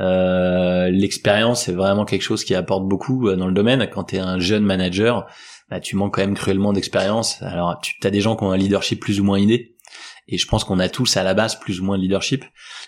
[0.00, 3.86] Euh, l'expérience c'est vraiment quelque chose qui apporte beaucoup euh, dans le domaine.
[3.92, 5.26] Quand tu es un jeune manager
[5.68, 7.42] bah, tu manques quand même cruellement d'expérience.
[7.42, 9.74] Alors tu as des gens qui ont un leadership plus ou moins inné.
[10.28, 12.44] Et je pense qu'on a tous à la base plus ou moins de leadership.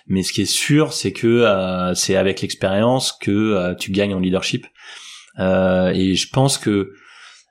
[0.07, 4.65] Mais ce qui est sûr c'est que c'est avec l'expérience que tu gagnes en leadership.
[4.65, 4.78] euh,
[5.39, 6.93] et je pense que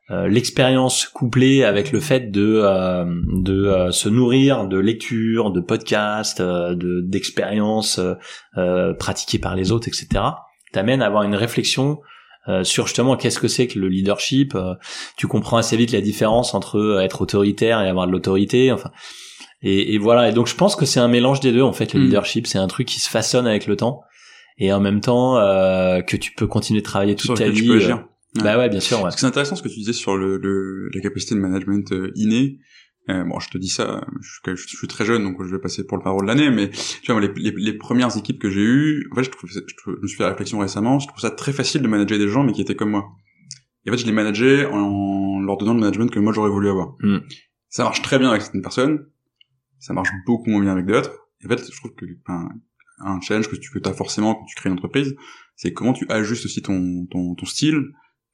[0.10, 6.42] euh, l'expérience couplée avec le fait de euh, de se nourrir de lectures, de podcasts,
[6.42, 8.00] de d'expériences
[9.00, 10.08] pratiquées par les autres, etc.
[10.72, 12.00] t'amène à avoir une réflexion
[12.64, 14.58] sur justement qu'est-ce que c'est que le leadership.
[15.18, 18.72] tu comprends assez vite la différence entre être autoritaire et avoir de l'autorité.
[18.72, 18.90] Enfin,
[19.62, 20.30] et, et, voilà.
[20.30, 21.94] Et donc je pense que c'est un mélange des deux en fait.
[21.94, 22.04] Le hmm.
[22.04, 24.02] leadership, c'est un truc qui se façonne avec le temps
[24.58, 27.70] et en même temps euh, que tu peux continuer de travailler toute ta vie.
[27.70, 29.01] Euh, bah ouais, bien sûr.
[29.01, 29.12] Ouais.
[29.16, 32.60] C'est intéressant ce que tu disais sur le, le la capacité de management euh, inné.
[33.10, 35.86] Euh, bon, je te dis ça, je, je, suis très jeune, donc je vais passer
[35.88, 36.70] pour le parole de l'année, mais
[37.03, 39.60] tu vois, les, les, les premières équipes que j'ai eues, en fait, je, trouve, je,
[39.66, 42.28] je, me suis fait la réflexion récemment, je trouve ça très facile de manager des
[42.28, 43.08] gens, mais qui étaient comme moi.
[43.86, 46.70] Et en fait, je les manageais en leur donnant le management que moi j'aurais voulu
[46.70, 46.95] avoir.
[46.99, 47.20] Mm.
[47.70, 49.05] Ça marche très bien avec certaines personnes,
[49.80, 51.14] ça marche beaucoup moins bien avec d'autres.
[51.41, 52.49] Et en fait, je trouve que, enfin,
[53.00, 55.16] un challenge que tu que as forcément quand tu crées une entreprise,
[55.56, 57.82] c'est comment tu ajustes aussi ton, ton, ton style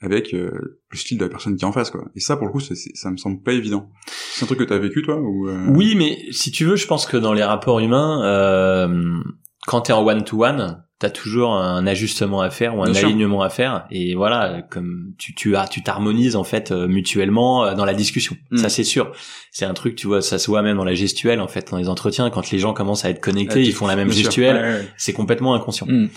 [0.02, 2.06] avec euh, le style de la personne qui est en face quoi.
[2.16, 3.90] Et ça pour le coup c'est, ça me semble pas évident.
[4.34, 5.68] C'est un truc que tu as vécu toi ou euh...
[5.70, 9.22] Oui, mais si tu veux, je pense que dans les rapports humains euh,
[9.68, 12.96] quand tu es en one to one, t'as toujours un ajustement à faire ou un
[12.96, 17.66] alignement à faire et voilà comme tu tu as tu t'harmonises en fait euh, mutuellement
[17.66, 18.38] euh, dans la discussion.
[18.52, 18.58] Mm.
[18.58, 19.12] ça c'est sûr.
[19.52, 21.78] C'est un truc tu vois ça se voit même dans la gestuelle en fait dans
[21.78, 22.30] les entretiens.
[22.30, 24.86] Quand les gens commencent à être connectés ils font la même gestuelle.
[24.96, 25.88] C'est complètement inconscient.
[25.88, 26.08] Mm.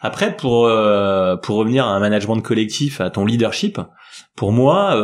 [0.00, 3.78] après pour euh, pour revenir à un management de collectif à ton leadership
[4.36, 4.94] pour moi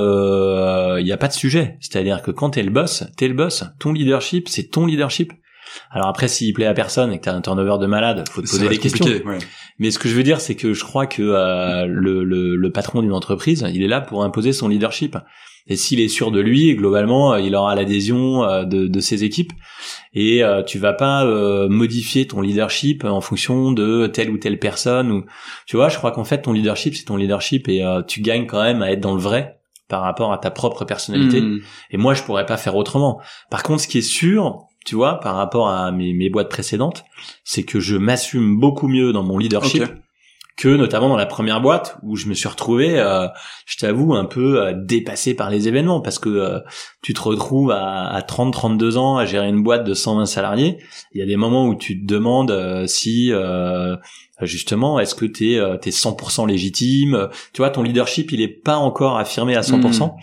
[0.99, 1.77] il n'y a pas de sujet.
[1.81, 3.65] C'est-à-dire que quand t'es le boss t'es le boss.
[3.81, 5.35] Ton leadership c'est ton leadership
[5.91, 8.51] alors après, s'il plaît à personne et que t'as un turnover de malade, faut te
[8.51, 9.07] poser des questions.
[9.79, 12.73] Mais ce que je veux dire, c'est que je crois que euh, le, le, le,
[12.73, 15.17] patron d'une entreprise, il est là pour imposer son leadership.
[15.69, 19.25] Et s'il est sûr de lui, globalement, euh, il aura l'adhésion euh, de, de, ses
[19.25, 19.53] équipes.
[20.15, 21.27] Et tu vas pas
[21.69, 25.13] modifier ton leadership en fonction de telle ou telle personne.
[25.13, 25.25] Ou
[25.67, 28.63] tu vois, je crois qu'en fait, ton leadership, c'est ton leadership et tu gagnes quand
[28.63, 29.57] même à être dans le vrai
[29.89, 31.41] par rapport à ta propre personnalité.
[31.41, 31.61] Hmm.
[31.91, 33.21] Et moi, je pourrais pas faire autrement.
[33.51, 37.05] Par contre, ce qui est sûr, tu vois, par rapport à mes, mes boîtes précédentes,
[37.45, 39.85] c'est que je m'assume beaucoup mieux dans mon leadership
[40.57, 43.29] que notamment dans la première boîte où je me suis retrouvé, euh,
[43.67, 46.61] je t'avoue, un peu euh, dépassé par les événements parce que euh,
[47.03, 50.79] tu te retrouves à, à 30-32 ans à gérer une boîte de 120 salariés.
[51.13, 53.33] Il y a des moments où tu te demandes si
[54.41, 57.29] justement est-ce que tu es, es 100% légitime?
[57.53, 60.15] Tu vois, ton leadership il est pas encore affirmé à 100%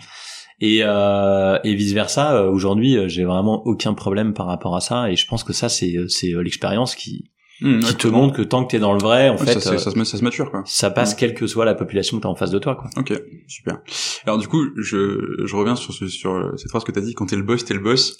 [0.64, 2.36] et, euh, et vice versa.
[2.36, 5.52] Euh, aujourd'hui, euh, j'ai vraiment aucun problème par rapport à ça, et je pense que
[5.52, 8.98] ça, c'est c'est l'expérience qui mmh, qui te montre que tant que t'es dans le
[8.98, 10.62] vrai, en fait, ça, ça, se, ça se mature, quoi.
[10.64, 11.16] Ça passe, mmh.
[11.18, 12.88] quelle que soit la population que t'as en face de toi, quoi.
[12.96, 13.12] Ok,
[13.46, 13.82] super.
[14.24, 17.26] Alors du coup, je, je reviens sur, ce, sur cette phrase que t'as dit, quand
[17.26, 18.18] t'es le boss, t'es le boss,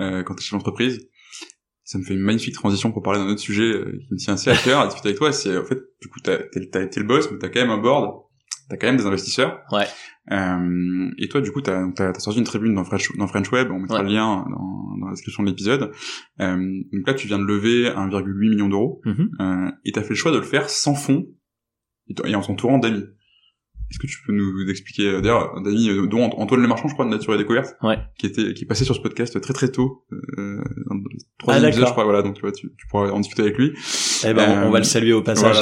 [0.00, 1.08] euh, quand t'es chez l'entreprise.
[1.86, 4.50] Ça me fait une magnifique transition pour parler d'un autre sujet qui me tient assez
[4.50, 5.32] à cœur à discuter avec toi.
[5.32, 8.24] C'est en fait, du coup, t'es, t'es le boss, mais t'as quand même un board
[8.68, 9.60] t'as quand même des investisseurs.
[9.70, 9.86] Ouais.
[10.30, 13.70] Euh, et toi, du coup, t'as as, sorti une tribune dans French, dans French Web,
[13.70, 15.92] on mettra le lien dans, dans, la description de l'épisode.
[16.40, 19.28] Euh, donc là, tu viens de lever 1,8 million d'euros, mm-hmm.
[19.40, 21.26] euh, et t'as fait le choix de le faire sans fonds
[22.24, 23.04] et en s'entourant d'amis.
[23.90, 27.04] Est-ce que tu peux nous expliquer euh, d'ailleurs d'amis euh, dont Antoine Lemarchand je crois
[27.04, 27.98] de Nature et Découverte ouais.
[28.18, 30.04] qui était qui est passé sur ce podcast très très tôt
[30.38, 30.60] euh,
[31.38, 33.58] troisième ah, épisode je crois voilà donc tu vois tu, tu pourras en discuter avec
[33.58, 33.72] lui.
[34.26, 35.58] Eh ben on va le saluer au passage.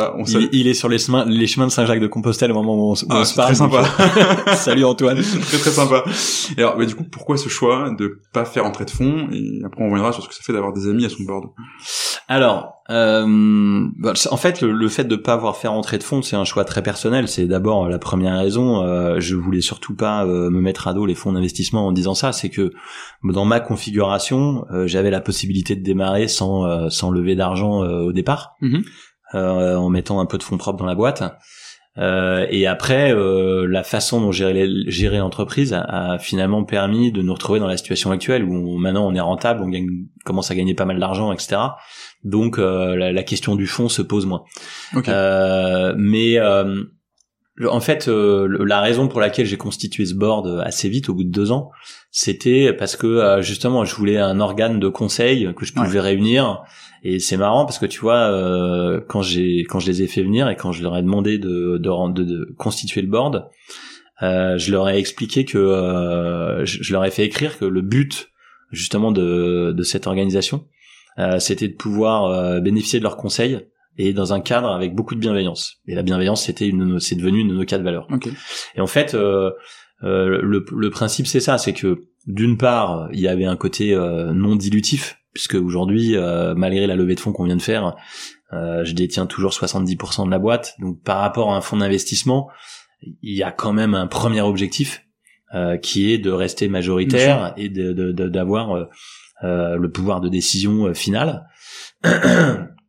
[0.53, 2.95] il, est sur les chemins les chemins de Saint-Jacques de Compostelle au moment où on,
[2.95, 3.85] se ah, parle très sympa.
[4.55, 5.20] salut Antoine.
[5.20, 6.05] Très très sympa.
[6.57, 9.61] Et alors mais du coup pourquoi ce choix de pas faire entrer de fonds et
[9.64, 11.47] après on reviendra sur ce que ça fait d'avoir des amis à son board.
[12.29, 16.37] Alors euh, bah, en fait, le, fait de pas avoir fait rentrer de fonds, c'est
[16.37, 17.29] un choix très personnel.
[17.29, 18.82] C'est d'abord la première raison.
[18.82, 22.14] Euh, je voulais surtout pas euh, me mettre à dos les fonds d'investissement en disant
[22.14, 22.32] ça.
[22.32, 22.72] C'est que
[23.24, 28.54] dans ma configuration, euh, j'avais la possibilité de démarrer sans sans lever d'argent au départ,
[28.62, 29.76] mm-hmm.
[29.76, 31.22] en mettant un peu de fonds propres dans la boîte.
[31.98, 37.20] Euh, et après, euh, la façon dont gérer, gérer l'entreprise a, a, finalement permis de
[37.20, 40.54] nous retrouver dans la situation actuelle où maintenant on est rentable, on gagne, commence à
[40.54, 41.60] gagner pas mal d'argent, etc.
[42.24, 44.44] Donc euh, la, la, question du fond se pose moins.
[45.06, 46.82] Euh, mais euh,
[47.66, 51.30] en fait, la raison pour laquelle j'ai constitué ce board assez vite, au bout de
[51.30, 51.70] deux ans,
[52.11, 56.64] c'était parce que justement, je voulais un organe de conseil que je pouvais réunir.
[57.05, 60.22] Et c'est marrant parce que tu vois, euh, quand j'ai quand je les ai fait
[60.22, 63.48] venir et quand je leur ai demandé de de, de, constituer le board,
[64.22, 68.30] euh, je leur ai expliqué que euh, je, leur ai fait écrire que le but
[68.70, 70.64] justement de de cette organisation,
[71.18, 73.66] euh, c'était de pouvoir euh, bénéficier de leurs conseils
[73.99, 75.80] et dans un cadre avec beaucoup de bienveillance.
[75.86, 78.07] Et la bienveillance, c'était une, c'est devenu une de nos quatre valeurs.
[78.11, 78.32] Okay.
[78.74, 79.51] Et en fait, euh,
[80.03, 83.95] euh, le, le principe, c'est ça, c'est que d'une part, il y avait un côté
[83.97, 87.97] non dilutif puisque aujourd'hui, euh, malgré la levée de fonds qu'on vient de faire,
[88.53, 90.74] euh, je détiens toujours 70% de la boîte.
[90.78, 92.49] Donc par rapport à un fonds d'investissement,
[93.01, 95.05] il y a quand même un premier objectif
[95.55, 98.88] euh, qui est de rester majoritaire et d'avoir de,
[99.43, 101.47] de, le pouvoir de décision finale.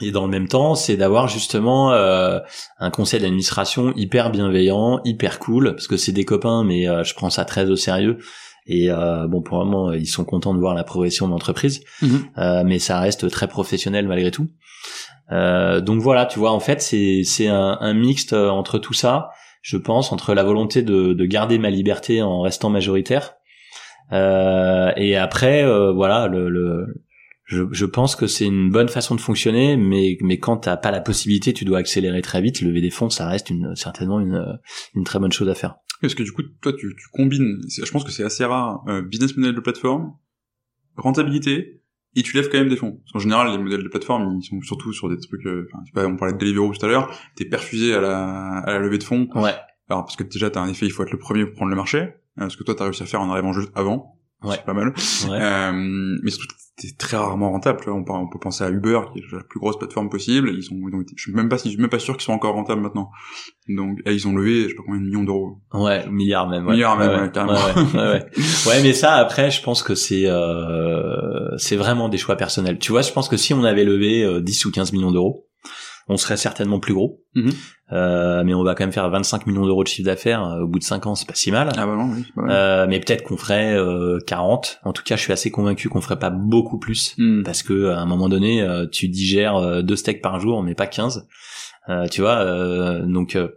[0.00, 5.72] Et dans le même temps, c'est d'avoir justement un conseil d'administration hyper bienveillant, hyper cool,
[5.74, 8.18] parce que c'est des copains, mais je prends ça très au sérieux.
[8.66, 11.82] Et euh, bon, pour le moment, ils sont contents de voir la progression de l'entreprise,
[12.02, 12.24] mhm.
[12.38, 14.48] euh, mais ça reste très professionnel malgré tout.
[15.32, 19.30] Euh, donc voilà, tu vois, en fait, c'est c'est un, un mixte entre tout ça,
[19.62, 23.32] je pense, entre la volonté de, de garder ma liberté en restant majoritaire,
[24.12, 26.86] euh, et après, euh, voilà, le, le
[27.50, 30.92] je, je, pense que c'est une bonne façon de fonctionner, mais, mais quand t'as pas
[30.92, 32.60] la possibilité, tu dois accélérer très vite.
[32.60, 34.58] Lever des fonds, ça reste une, certainement une,
[34.94, 35.74] une très bonne chose à faire.
[36.00, 39.02] Parce que du coup, toi, tu, tu combines, je pense que c'est assez rare, euh,
[39.02, 40.12] business model de plateforme,
[40.96, 41.82] rentabilité,
[42.14, 43.00] et tu lèves quand même des fonds.
[43.02, 46.06] Parce qu'en général, les modèles de plateforme, ils sont surtout sur des trucs, euh, pas,
[46.06, 49.04] on parlait de Deliveroo tout à l'heure, t'es perfusé à la, à la levée de
[49.04, 49.28] fonds.
[49.34, 49.54] Ouais.
[49.88, 51.76] Alors, parce que déjà, t'as un effet, il faut être le premier pour prendre le
[51.76, 54.19] marché, euh, ce que toi, t'as réussi à faire en arrivant juste avant.
[54.42, 54.56] Ouais.
[54.56, 54.88] C'est pas mal.
[55.28, 55.38] Ouais.
[55.40, 55.72] Euh,
[56.22, 57.78] mais surtout, c'était très rarement rentable.
[57.82, 57.98] Tu vois.
[57.98, 60.50] On, peut, on peut penser à Uber, qui est la plus grosse plateforme possible.
[60.54, 62.22] Ils sont, ils ont été- je suis même pas, je suis même pas sûr qu'ils
[62.24, 63.10] soient encore rentables maintenant.
[63.68, 65.58] Donc, et ils ont levé, je sais pas combien de millions d'euros.
[65.74, 66.64] Ouais, milliard même.
[66.66, 66.72] Ouais.
[66.72, 67.58] Milliard même, ouais, ouais, carrément.
[68.66, 72.78] Ouais, mais ça, après, je pense que c'est euh, c'est vraiment des choix personnels.
[72.78, 75.46] Tu vois, je pense que si on avait levé euh, 10 ou 15 millions d'euros,
[76.10, 77.22] on serait certainement plus gros.
[77.34, 77.50] Mhm.
[77.92, 80.66] Euh, mais on va quand même faire 25 millions d'euros de chiffre d'affaires euh, au
[80.68, 81.70] bout de 5 ans, c'est pas si mal.
[81.76, 82.24] Ah bah non, oui.
[82.36, 82.48] Bah ouais.
[82.52, 84.80] Euh, mais peut-être qu'on ferait euh, 40.
[84.84, 87.42] En tout cas, je suis assez convaincu qu'on ferait pas beaucoup plus Hmm.
[87.42, 90.74] parce que à un moment donné, euh, tu digères euh, deux steaks par jour, mais
[90.74, 91.26] pas 15.
[91.88, 93.48] Euh, tu vois, euh, donc euh,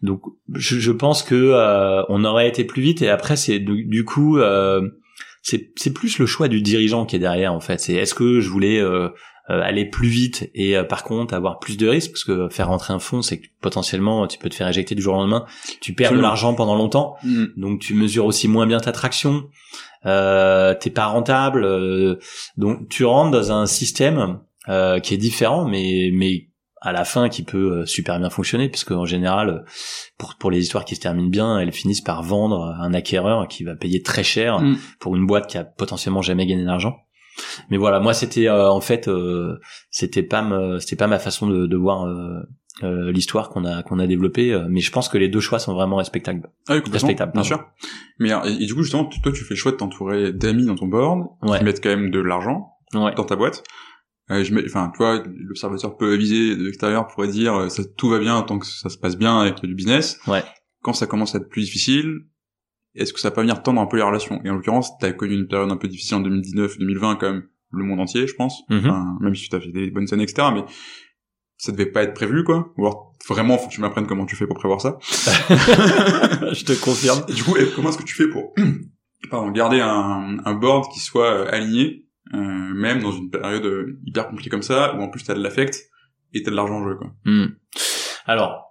[0.00, 0.22] donc
[0.54, 4.04] je, je pense que euh, on aurait été plus vite et après c'est du, du
[4.04, 4.88] coup euh,
[5.42, 7.80] c'est c'est plus le choix du dirigeant qui est derrière en fait.
[7.80, 9.08] C'est est-ce que je voulais euh, euh,
[9.48, 12.92] aller plus vite et euh, par contre avoir plus de risques parce que faire rentrer
[12.92, 15.44] un fonds c'est que potentiellement tu peux te faire éjecter du jour au lendemain,
[15.80, 17.46] tu perds de l'argent pendant longtemps Hmm.
[17.56, 19.44] donc tu mesures aussi moins bien ta traction,
[20.04, 22.16] euh, t'es pas rentable, euh,
[22.56, 26.48] donc tu rentres dans un système euh, qui est différent, mais mais
[26.82, 29.64] à la fin qui peut euh, super bien fonctionner, puisque en général,
[30.18, 33.64] pour pour les histoires qui se terminent bien, elles finissent par vendre un acquéreur qui
[33.64, 34.76] va payer très cher Mm.
[35.00, 36.96] pour une boîte qui a potentiellement jamais gagné d'argent.
[37.70, 39.58] Mais voilà, moi c'était euh, en fait euh,
[39.90, 40.46] c'était pas
[40.80, 44.66] c'était pas ma façon de, de voir euh, l'histoire qu'on a qu'on a développée, euh,
[44.68, 46.50] mais je pense que les deux choix sont vraiment respectables.
[46.68, 47.64] Ah oui, complètement, Respectable, bien sûr.
[48.18, 50.74] Mais et, et du coup, justement, toi, tu fais le choix de t'entourer d'amis dans
[50.76, 51.58] ton board, Ouais.
[51.58, 53.14] qui mettent quand même de l'argent Ouais.
[53.14, 53.62] dans ta boîte.
[54.30, 58.08] Euh, je mets, enfin, tu vois, l'observateur peu avisé de l'extérieur pourrait dire, ça, tout
[58.08, 60.18] va bien tant que ça se passe bien avec du business.
[60.26, 60.42] Ouais.
[60.82, 62.12] Quand ça commence à être plus difficile,
[62.96, 64.40] est-ce que ça va pas venir tendre un peu les relations?
[64.44, 68.00] Et en l'occurrence, t'as connu une période un peu difficile en 2019-2020, comme le monde
[68.00, 68.62] entier, je pense.
[68.68, 68.78] Mhm.
[68.78, 70.48] Enfin, même si tu as fait des bonnes années, etc.
[70.54, 70.64] Mais
[71.58, 72.72] ça devait pas être prévu, quoi.
[72.76, 74.98] Ou alors, vraiment, faut que tu m'apprennes comment tu fais pour prévoir ça.
[76.52, 77.24] je te confirme.
[77.28, 78.54] Et du coup, comment est-ce que tu fais pour
[79.30, 83.98] pardon, garder un, un board qui soit euh, aligné, euh, même dans une période euh,
[84.04, 85.88] hyper compliquée comme ça, où en plus t'as de l'affect
[86.32, 87.12] et t'as de l'argent en jeu, quoi?
[87.24, 87.46] Hmm.
[88.26, 88.65] Alors,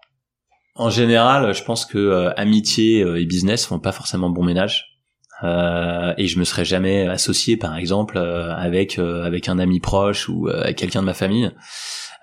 [0.75, 4.95] en général, je pense que euh, amitié euh, et business font pas forcément bon ménage.
[5.43, 9.79] Euh, et je me serais jamais associé, par exemple, euh, avec euh, avec un ami
[9.79, 11.51] proche ou euh, quelqu'un de ma famille.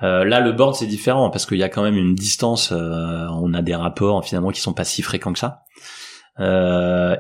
[0.01, 2.73] Là, le board c'est différent parce qu'il y a quand même une distance.
[2.73, 5.63] on a des rapports finalement qui sont pas si fréquents que ça.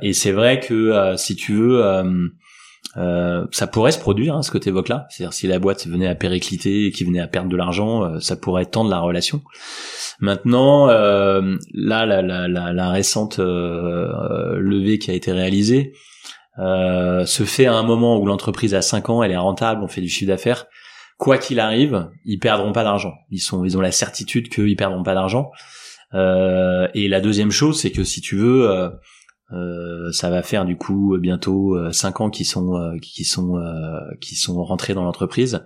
[0.02, 2.02] Et c'est vrai que si tu veux,
[2.96, 5.06] euh, ça pourrait se produire, hein, ce que tu évoques là.
[5.08, 8.20] C'est-à-dire si la boîte venait à péricliter et qui venait à perdre de l'argent, euh,
[8.20, 9.42] ça pourrait tendre la relation.
[10.20, 15.94] Maintenant, euh, là, la, la, la, la récente euh, euh, levée qui a été réalisée
[16.58, 19.88] euh, se fait à un moment où l'entreprise a 5 ans, elle est rentable, on
[19.88, 20.66] fait du chiffre d'affaires.
[21.18, 23.14] Quoi qu'il arrive, ils perdront pas d'argent.
[23.30, 25.50] Ils sont, ils ont la certitude qu'ils perdront pas d'argent.
[26.14, 28.90] Et la deuxième chose, c'est que si tu veux,
[29.52, 33.56] euh, ça va faire du coup bientôt euh, cinq ans qui sont euh, qui sont
[33.58, 35.64] euh, qui sont rentrés dans l'entreprise.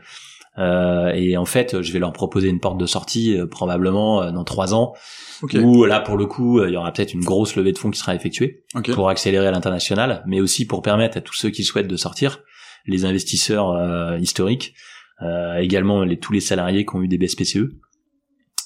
[0.59, 4.31] Euh, et en fait, je vais leur proposer une porte de sortie euh, probablement euh,
[4.33, 4.95] dans trois ans,
[5.43, 5.55] Ok.
[5.63, 7.99] où là pour le coup, il y aura peut-être une grosse levée de fonds qui
[7.99, 8.91] sera effectuée Ok.
[8.93, 12.41] pour accélérer à l'international, mais aussi pour permettre à tous ceux qui souhaitent de sortir,
[12.87, 14.73] les investisseurs euh, historiques,
[15.21, 17.69] euh, également les, tous les salariés qui ont eu des BSPCE,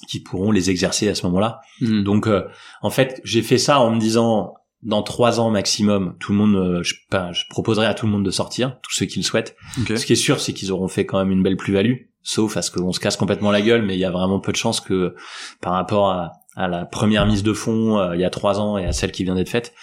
[0.08, 1.60] qui pourront les exercer à ce moment-là.
[1.80, 2.04] Mhm.
[2.04, 2.44] Donc, euh,
[2.82, 6.56] en fait, j'ai fait ça en me disant, dans trois ans maximum, tout le monde,
[6.56, 9.24] euh, je, pas, je proposerai à tout le monde de sortir, tous ceux qui le
[9.24, 9.56] souhaitent.
[9.80, 9.96] Ok.
[9.98, 12.62] Ce qui est sûr, c'est qu'ils auront fait quand même une belle plus-value, sauf à
[12.62, 14.80] ce qu'on se casse complètement la gueule, mais il y a vraiment peu de chances
[14.80, 15.14] que,
[15.60, 18.78] par rapport à, à la première mise de fonds euh, il y a trois ans
[18.78, 19.74] et à celle qui vient d'être faite,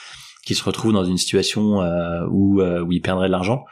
[0.46, 3.66] qu'ils se retrouvent dans une situation euh, où, euh, où ils perdraient de l'argent.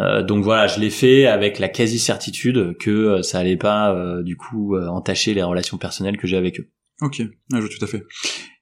[0.00, 4.22] Euh, donc voilà, je l'ai fait avec la quasi-certitude que euh, ça allait pas euh,
[4.22, 6.70] du coup euh, entacher les relations personnelles que j'ai avec eux.
[7.00, 8.04] Ok, ah, je vois tout à fait.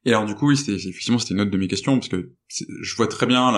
[0.07, 2.33] Et alors du coup, oui, c'était effectivement c'était une autre de mes questions parce que
[2.49, 3.51] je vois très bien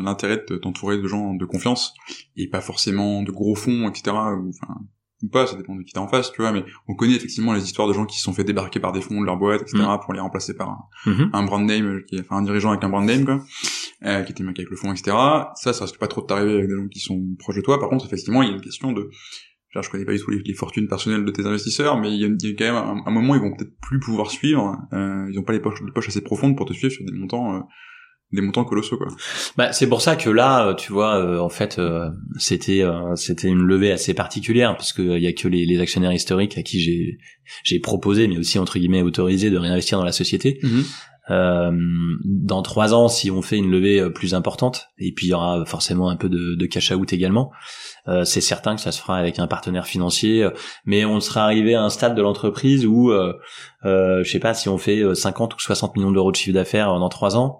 [0.00, 1.92] l'intérêt de t'entourer de gens de confiance
[2.36, 4.16] et pas forcément de gros fonds, etc.
[4.16, 4.74] Ou, enfin,
[5.22, 6.52] ou pas, ça dépend de qui t'es en face, tu vois.
[6.52, 9.00] Mais on connaît effectivement les histoires de gens qui se sont fait débarquer par des
[9.00, 9.78] fonds de leur boîte, etc.
[10.04, 10.78] pour les remplacer par un,
[11.10, 11.30] Mhm.
[11.32, 13.42] un brand name, qui enfin un dirigeant avec un brand name, quoi,
[14.04, 15.16] euh, qui était mec avec le fond, etc.
[15.56, 17.80] Ça, ça risque pas trop de t'arriver avec des gens qui sont proches de toi.
[17.80, 19.10] Par contre, effectivement, il y a une question de
[19.76, 22.16] Genre, je connais pas du tout les, les fortunes personnelles de tes investisseurs, mais il
[22.16, 24.74] y y a quand même un, un moment où ils vont peut-être plus pouvoir suivre.
[24.94, 27.12] Euh, ils ont pas les poches, les poches assez profondes pour te suivre sur des
[27.12, 27.60] montants, euh,
[28.32, 29.08] des montants colossaux, quoi.
[29.58, 32.08] Bah, c'est pour ça que là, euh, tu vois, euh, en fait, euh,
[32.38, 35.78] c'était euh, c'était une levée assez particulière parce que il y a que les, les
[35.78, 37.18] actionnaires historiques à qui j'ai
[37.62, 40.58] j'ai proposé, mais aussi entre guillemets autorisé de réinvestir dans la société.
[41.28, 41.72] Euh,
[42.24, 45.34] dans trois ans, si on fait une levée euh, plus importante, et puis il y
[45.34, 47.50] aura forcément un peu de, de cash out également,
[48.08, 50.50] euh, c'est certain que ça se fera avec un partenaire financier, euh,
[50.84, 53.32] mais on sera arrivé à un stade de l'entreprise où, euh,
[53.84, 56.54] euh, je sais pas, si on fait euh, 50 ou 60 millions d'euros de chiffre
[56.54, 57.58] d'affaires dans trois ans,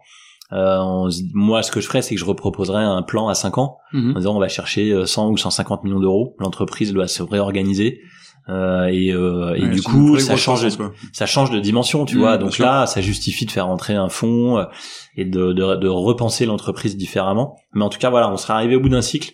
[0.52, 3.78] Euh, moi, ce que je ferais, c'est que je reproposerais un plan à 5 ans,
[3.92, 4.12] Mhm.
[4.14, 6.36] en disant on va chercher 100 ou 150 millions d'euros.
[6.38, 7.98] L'entreprise doit se réorganiser.
[8.48, 10.92] Euh, et, euh, et du coup, ça change, quoi.
[11.12, 12.38] ça change de dimension, tu Mmh, vois.
[12.38, 12.64] Donc sûr.
[12.64, 14.64] là, ça justifie de faire rentrer un fonds
[15.16, 17.56] et de, de, de repenser l'entreprise différemment.
[17.74, 19.32] Mais en tout cas, voilà, on sera arrivé au bout d'un cycle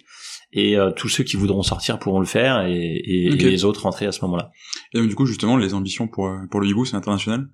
[0.52, 4.06] et euh, tous ceux qui voudront sortir pourront le faire et, et, les autres rentrer
[4.06, 4.50] à ce moment-là.
[4.92, 7.48] Et donc, du coup, justement, les ambitions pour, euh, pour le hibou, c'est international?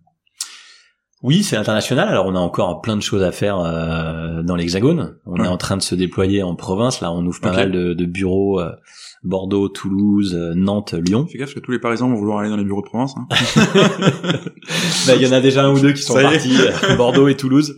[1.23, 2.09] Oui, c'est international.
[2.09, 5.17] Alors on a encore plein de choses à faire euh, dans l'Hexagone.
[5.27, 5.45] On Ouais.
[5.45, 7.01] est en train de se déployer en province.
[7.01, 8.61] Là, on ouvre pas mal de, de bureaux.
[8.61, 8.71] euh,
[9.25, 11.27] Bordeaux, Toulouse, euh, Nantes, Lyon.
[11.29, 13.15] Fais gaffe, parce que tous les Parisiens vont vouloir aller dans les bureaux de province.
[13.17, 13.27] Hein.
[15.07, 17.37] Bah, il y en a déjà un ou deux qui sont partis, euh, Bordeaux et
[17.37, 17.77] Toulouse.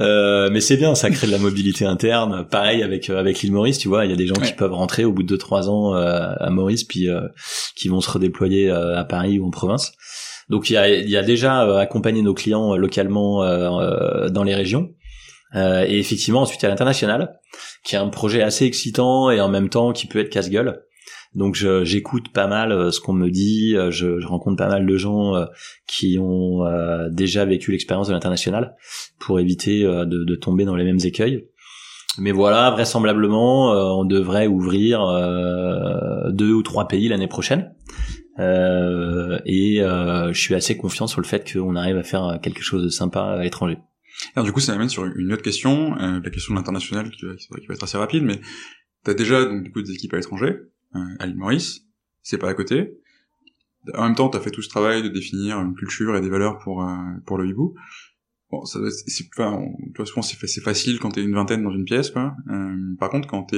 [0.00, 2.46] Euh, mais c'est bien, ça crée de la mobilité interne.
[2.48, 5.04] Pareil avec avec l'île Maurice, tu vois, il y a des gens qui peuvent rentrer
[5.04, 7.22] au bout de 2-3 ans euh, à Maurice, puis euh,
[7.74, 9.92] qui vont se redéployer euh, à Paris ou en province.
[10.48, 14.94] Donc il y a, déjà euh, accompagné nos clients euh, localement euh, dans les régions.
[15.54, 17.40] Et effectivement, ensuite il y a l'international,
[17.82, 20.82] qui est un projet assez excitant et en même temps qui peut être casse-gueule.
[21.34, 25.46] Donc j'écoute pas mal ce qu'on me dit, je, rencontre pas mal de gens
[25.86, 26.66] qui ont
[27.10, 28.76] déjà vécu l'expérience de l'international
[29.18, 31.48] pour éviter de, tomber dans les mêmes écueils.
[32.18, 35.00] Mais voilà, vraisemblablement, on devrait ouvrir
[36.28, 37.72] deux ou trois pays l'année prochaine.
[38.38, 42.62] Euh, et euh, je suis assez confiant sur le fait qu'on arrive à faire quelque
[42.62, 43.78] chose de sympa à l'étranger.
[44.34, 47.24] Alors, du coup, ça m'amène sur une autre question, euh, la question de l'international, qui,
[47.24, 47.34] va-
[47.74, 48.40] être assez rapide, mais
[49.04, 50.56] t'as déjà, donc, du coup, des équipes à l'étranger,
[50.96, 51.82] euh, à l'île Maurice,
[52.22, 52.98] c'est pas à côté.
[53.94, 56.58] En même temps, t'as fait tout ce travail de définir une culture et des valeurs
[56.58, 56.94] pour, euh,
[57.26, 57.74] pour le hibou.
[58.50, 59.52] Bon, ça, c'est, enfin,
[59.98, 62.34] on- souvent, c'est, fa- c'est facile quand t'es une vingtaine dans une pièce, quoi.
[62.50, 63.56] Euh, par contre, quand t'es,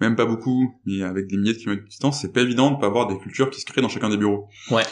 [0.00, 2.80] même pas beaucoup, mais avec des milliers de kilomètres de distance, c'est pas évident de
[2.80, 4.48] pas avoir des cultures qui se créent dans chacun des bureaux.
[4.70, 4.82] Ouais.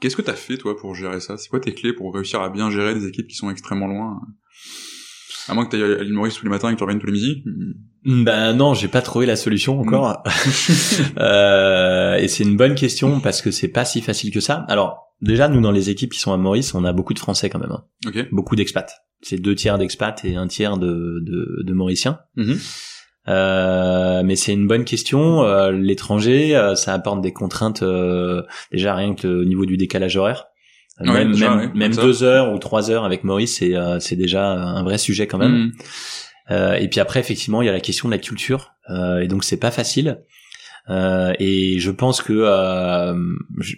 [0.00, 1.36] Qu'est-ce que t'as fait, toi, pour gérer ça?
[1.36, 4.20] C'est quoi tes clés pour réussir à bien gérer des équipes qui sont extrêmement loin?
[5.48, 7.06] À moins que t'ailles à l'île Maurice tous les matins et que tu reviennes tous
[7.06, 7.44] les midis.
[8.04, 10.22] Ben non, j'ai pas trouvé la solution encore.
[11.18, 14.64] Euh, et c'est une bonne question parce que c'est pas si facile que ça.
[14.68, 17.48] Alors déjà, nous dans les équipes qui sont à Maurice, on a beaucoup de Français
[17.50, 17.84] quand même, hein.
[18.06, 18.28] Ok.
[18.32, 18.92] beaucoup d'expats.
[19.20, 22.18] C'est deux tiers d'expats et un tiers de, de, de Mauriciens.
[22.36, 22.58] Mhm.
[23.28, 25.42] Euh, mais c'est une bonne question.
[25.44, 28.42] Euh, L'étranger, euh, ça apporte des contraintes euh,
[28.72, 30.46] déjà rien que le niveau du décalage horaire.
[31.00, 32.02] Euh, Ouais, même déjà, même, ouais, même comme ça.
[32.02, 35.38] deux heures ou trois heures avec Maurice, c'est euh, c'est déjà un vrai sujet quand
[35.38, 35.72] même.
[36.50, 39.28] Euh, et puis après, effectivement, il y a la question de la culture, euh, et
[39.28, 40.18] donc c'est pas facile.
[40.90, 43.14] Euh, et je pense que euh,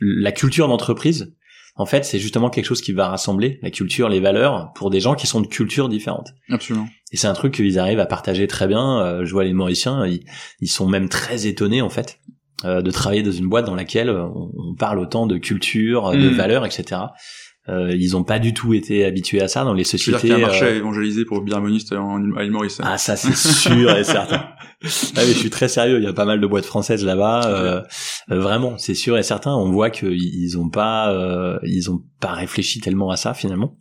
[0.01, 1.35] la culture d'entreprise,
[1.77, 5.01] en fait, c'est justement quelque chose qui va rassembler la culture, les valeurs, pour des
[5.01, 6.29] gens qui sont de cultures différentes.
[6.49, 6.87] Absolument.
[7.11, 9.01] Et c'est un truc qu'ils arrivent à partager très bien.
[9.01, 10.25] Euh, je vois les Mauriciens, ils,
[10.61, 12.21] ils sont même très étonnés en fait
[12.65, 16.35] euh, de travailler dans une boîte dans laquelle on, parle autant de culture, de Mm.
[16.35, 17.01] valeurs, etc.
[17.71, 20.21] Euh, ils ont pas du tout été habitués à ça dans les C'est-à-dire sociétés.
[20.21, 22.79] qu'il y a un marché euh, à évangéliser pour Birmoniste en, à l'île Maurice.
[22.85, 24.51] ah ça c'est sûr et certain.
[25.17, 27.47] Ah mais je suis très sérieux, il y a pas mal de boîtes françaises là-bas.
[27.49, 27.81] euh,
[28.31, 29.55] euh, vraiment, c'est sûr et certain.
[29.55, 33.79] On voit qu'ils ils ont pas, euh, ils ont pas réfléchi tellement à ça finalement.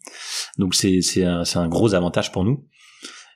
[0.60, 2.64] Donc c'est c'est un, c'est un gros avantage pour nous.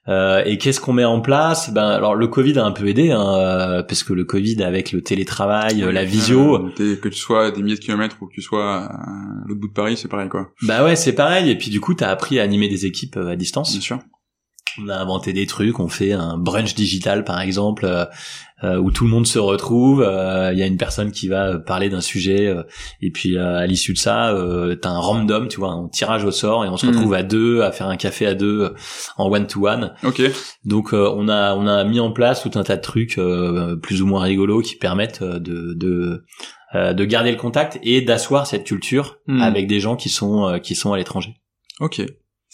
[0.10, 1.70] Euh, et qu'est-ce qu'on met en place?
[1.74, 4.92] Ben alors le Covid a un peu aidé, hein, euh, parce que le Covid avec
[4.94, 8.28] le télétravail, euh, la visio, Euh, que tu sois à des milliers de kilomètres ou
[8.28, 9.00] que tu sois à
[9.46, 10.50] l'autre bout de Paris, c'est pareil, quoi.
[10.62, 11.50] bah ouais c'est pareil.
[11.50, 13.72] Et puis du coup t'as appris à animer des équipes à distance.
[13.72, 14.00] Bien sûr.
[14.80, 17.86] On a inventé des trucs, on fait un brunch digital par exemple,
[18.64, 20.02] euh, où tout le monde se retrouve.
[20.02, 22.64] euh, Il y a une personne qui va parler d'un sujet, euh,
[23.02, 26.24] et puis euh, à l'issue de ça, euh, t'as un random, tu vois, un tirage
[26.26, 26.96] au sort, et on se Mhm.
[26.96, 28.74] retrouve à deux à faire un café à deux
[29.18, 29.94] en one to one.
[30.04, 30.22] Ok.
[30.66, 33.76] Donc euh, on a on a mis en place tout un tas de trucs euh,
[33.76, 36.24] plus ou moins rigolos qui permettent de de
[36.76, 39.42] euh, de garder le contact et d'asseoir cette culture Mhm.
[39.42, 41.36] avec des gens qui sont euh, qui sont à l'étranger.
[41.80, 42.02] Ok.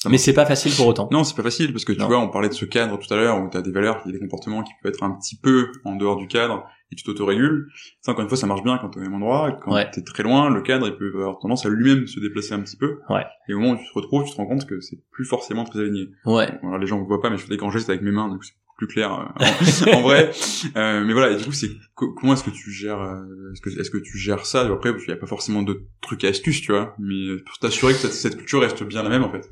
[0.10, 1.08] Mais c'est pas facile pour autant.
[1.12, 2.08] Non, c'est pas facile parce que tu Non.
[2.08, 4.16] vois, on parlait de ce cadre tout à l'heure où t'as des valeurs, il y
[4.16, 7.04] a des comportements qui peuvent être un petit peu en dehors du cadre et tu
[7.04, 7.68] t'autorégules.
[8.02, 9.58] Ça, encore une fois, ça marche bien quand t'es au même endroit.
[9.64, 9.90] Quand Ouais.
[9.92, 12.78] t'es très loin, le cadre, il peut avoir tendance à lui-même se déplacer un petit
[12.78, 13.00] peu.
[13.10, 13.26] Ouais.
[13.50, 15.64] Et au moment où tu te retrouves, tu te rends compte que c'est plus forcément
[15.64, 16.10] très aligné.
[16.26, 16.50] Ouais.
[16.62, 18.28] Alors, les gens ne voient pas, mais je fais des grands gestes avec mes mains,
[18.30, 19.46] donc c'est plus clair euh,
[19.94, 20.32] en, en vrai.
[20.76, 23.62] Euh, mais voilà, et du coup, c'est co- comment est-ce que tu gères, euh, est-ce
[23.62, 24.62] que est-ce que tu gères ça?
[24.66, 27.94] Après, il y a pas forcément de trucs et astuces, tu vois, mais pour t'assurer
[27.94, 29.48] que cette, cette culture reste bien la même en fait.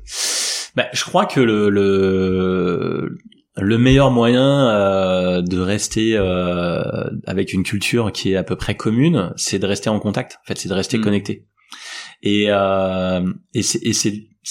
[0.76, 3.18] Bah, je crois que le le,
[3.56, 6.82] le meilleur moyen euh, de rester euh,
[7.26, 10.38] avec une culture qui est à peu près commune, c'est de rester en contact.
[10.42, 11.02] En fait, c'est de rester Mm.
[11.02, 11.46] connecté.
[12.22, 13.20] Et euh,
[13.54, 13.80] et c'est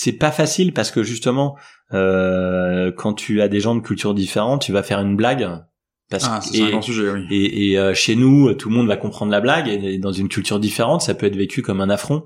[0.08, 1.58] et pas facile parce que justement
[1.94, 5.48] euh, quand tu as des gens de cultures différentes, tu vas faire une blague
[6.10, 7.26] parce Ah, que c'est un et- grand sujet, oui.
[7.32, 10.28] et, et, euh, chez nous, tout le monde va comprendre la blague, et dans une
[10.28, 12.24] culture différente, ça peut être vécu comme un affront.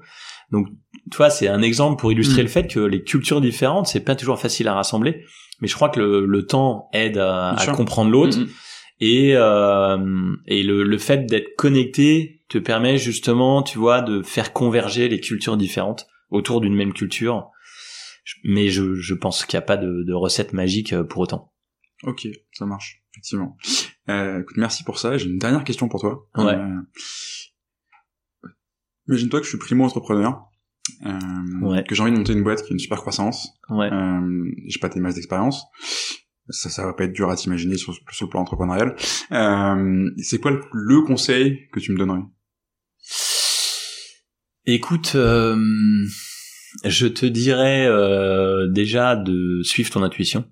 [0.51, 0.67] Donc,
[1.11, 2.45] tu vois, c'est un exemple pour illustrer Mm.
[2.45, 5.23] le fait que les cultures différentes, c'est pas toujours facile à rassembler.
[5.61, 8.37] Mais je crois que le, le temps aide à, à comprendre l'autre.
[8.39, 8.47] Mhm.
[9.01, 14.53] Et, euh, et le, le fait d'être connecté te permet justement, tu vois, de faire
[14.53, 17.49] converger les cultures différentes autour d'une même culture.
[18.43, 21.51] Mais je, je pense qu'il n'y a pas de, de recette magique euh, pour autant.
[22.03, 23.55] Ok, ça marche, effectivement.
[24.09, 25.17] Euh, écoute, merci pour ça.
[25.17, 26.27] J'ai une dernière question pour toi.
[26.37, 26.55] Ouais.
[26.55, 28.49] Euh,
[29.07, 30.45] Imagine-toi que je suis primo-entrepreneur,
[31.61, 31.83] Ouais.
[31.83, 33.49] que j'ai envie de monter une boîte qui a une super croissance.
[33.69, 33.91] Ouais.
[33.91, 35.63] Euh, j'ai pas tes masses d'expérience.
[36.49, 38.95] Ça, ça va pas être dur à t'imaginer sur, sur le plan entrepreneurial.
[39.31, 42.21] Euh, c'est quoi le, le conseil que tu me donnerais?
[44.67, 45.57] Écoute, euh,
[46.83, 50.45] je te dirais euh, déjà de suivre ton intuition.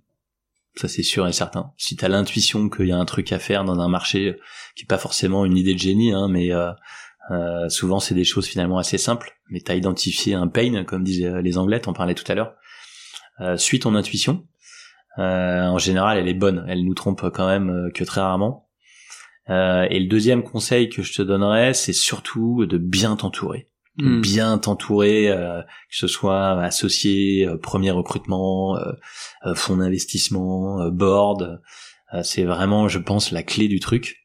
[0.75, 1.71] Ça c'est sûr et certain.
[1.77, 4.35] Si t'as l'intuition qu'il y a un truc à faire dans un marché
[4.75, 6.71] qui est pas forcément une idée de génie, hein, mais euh,
[7.31, 9.37] euh, souvent c'est des choses finalement assez simples.
[9.49, 12.53] Mais t'as identifié un pain, comme disaient les Anglais, t'en parlais tout à l'heure.
[13.41, 14.45] Euh, suis ton intuition.
[15.19, 16.65] Euh, en général, elle est bonne.
[16.67, 18.69] Elle nous trompe quand même euh, que très rarement.
[19.49, 23.69] Euh, et le deuxième conseil que je te donnerais, c'est surtout de bien t'entourer
[23.99, 24.21] Hmm.
[24.21, 28.91] bien t'entourer, euh, que ce soit associé, euh, premier recrutement, euh,
[29.45, 31.61] euh, fonds d'investissement, euh, board.
[32.13, 34.22] Euh, c'est vraiment, je pense, la clé du truc.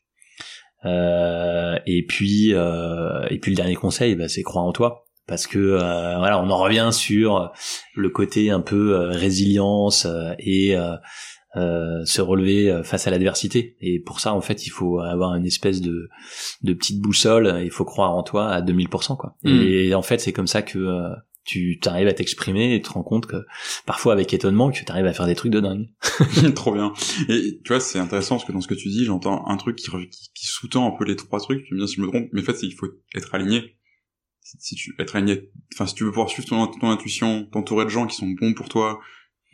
[0.84, 5.46] Euh, et puis, euh, et puis le dernier conseil, bah, c'est croire en toi, parce
[5.46, 7.52] que euh, voilà, on en revient sur
[7.94, 10.76] le côté un peu euh, résilience euh, et
[11.54, 13.76] se relever face à l'adversité.
[13.80, 16.08] Et pour ça, en fait, il faut avoir une espèce de,
[16.62, 17.60] de petite boussole.
[17.64, 19.34] Il faut croire en toi à 2000%, quoi.
[19.42, 19.62] Mm.
[19.62, 21.08] Et en fait, c'est comme ça que euh,
[21.48, 23.36] tu t'arrives à t'exprimer et te rends compte que
[23.86, 25.86] parfois, avec étonnement, que tu arrives à faire des trucs de dingue.
[26.54, 26.92] Trop bien.
[27.30, 29.76] Et tu vois, c'est intéressant parce que dans ce que tu dis, j'entends un truc
[29.76, 31.64] qui, qui, qui sous-tend un peu les trois trucs.
[31.64, 33.76] Tu me dis si je me trompe, mais en fait, c'est qu'il faut être aligné.
[34.42, 37.84] Si, si tu être aligné, enfin, si tu veux pouvoir suivre ton, ton intuition, t'entourer
[37.86, 39.00] de gens qui sont bons pour toi,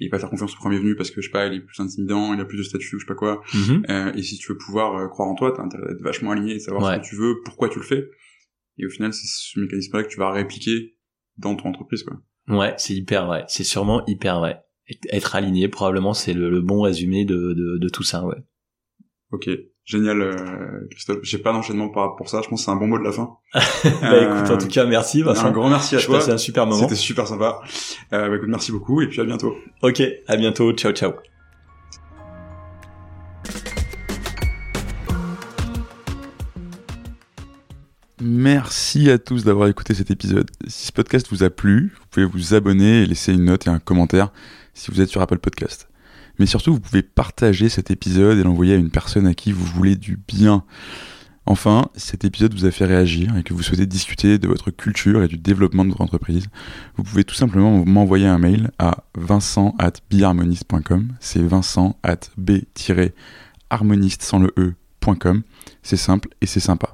[0.00, 1.78] et pas faire confiance au premier venu parce que je sais pas, il est plus
[1.80, 3.40] intimidant, il a plus de statut, ou je sais pas quoi.
[3.88, 6.54] Euh, et si tu veux pouvoir euh, croire en toi, t'as intérêt d'être vachement aligné,
[6.54, 6.96] et savoir Ouais.
[6.96, 8.04] ce que tu veux, pourquoi tu le fais.
[8.78, 10.93] Et au final, c'est ce mécanisme-là que tu vas répliquer
[11.38, 12.16] dans ton entreprise, quoi.
[12.48, 13.44] Ouais, c'est hyper vrai.
[13.48, 14.60] C'est sûrement hyper vrai.
[15.10, 18.36] Être aligné, probablement, c'est le, le bon résumé de, de, de tout ça, ouais.
[19.32, 19.48] Ok,
[19.84, 21.20] génial, euh, Christophe.
[21.22, 22.40] J'ai pas d'enchaînement à ça.
[22.42, 23.36] Je pense que c'est un bon mot de la fin.
[23.54, 25.46] bah écoute, en tout cas, merci Vincent.
[25.46, 26.18] Un grand merci à Je toi.
[26.18, 26.82] passé un super moment.
[26.82, 27.60] C'était super sympa.
[28.12, 29.56] Euh, bah, écoute, merci beaucoup et puis à bientôt.
[29.82, 30.72] Ok, à bientôt.
[30.74, 31.12] Ciao, ciao.
[38.26, 40.50] Merci à tous d'avoir écouté cet épisode.
[40.66, 43.70] Si ce podcast vous a plu, vous pouvez vous abonner et laisser une note et
[43.70, 44.32] un commentaire
[44.72, 45.90] si vous êtes sur Apple Podcast.
[46.38, 49.66] Mais surtout, vous pouvez partager cet épisode et l'envoyer à une personne à qui vous
[49.66, 50.64] voulez du bien.
[51.44, 54.70] Enfin, si cet épisode vous a fait réagir et que vous souhaitez discuter de votre
[54.70, 56.46] culture et du développement de votre entreprise,
[56.96, 59.92] vous pouvez tout simplement m'envoyer un mail à vincent at.
[61.20, 65.42] C'est vincent at b-harmoniste sans le e.com.
[65.82, 66.93] C'est simple et c'est sympa.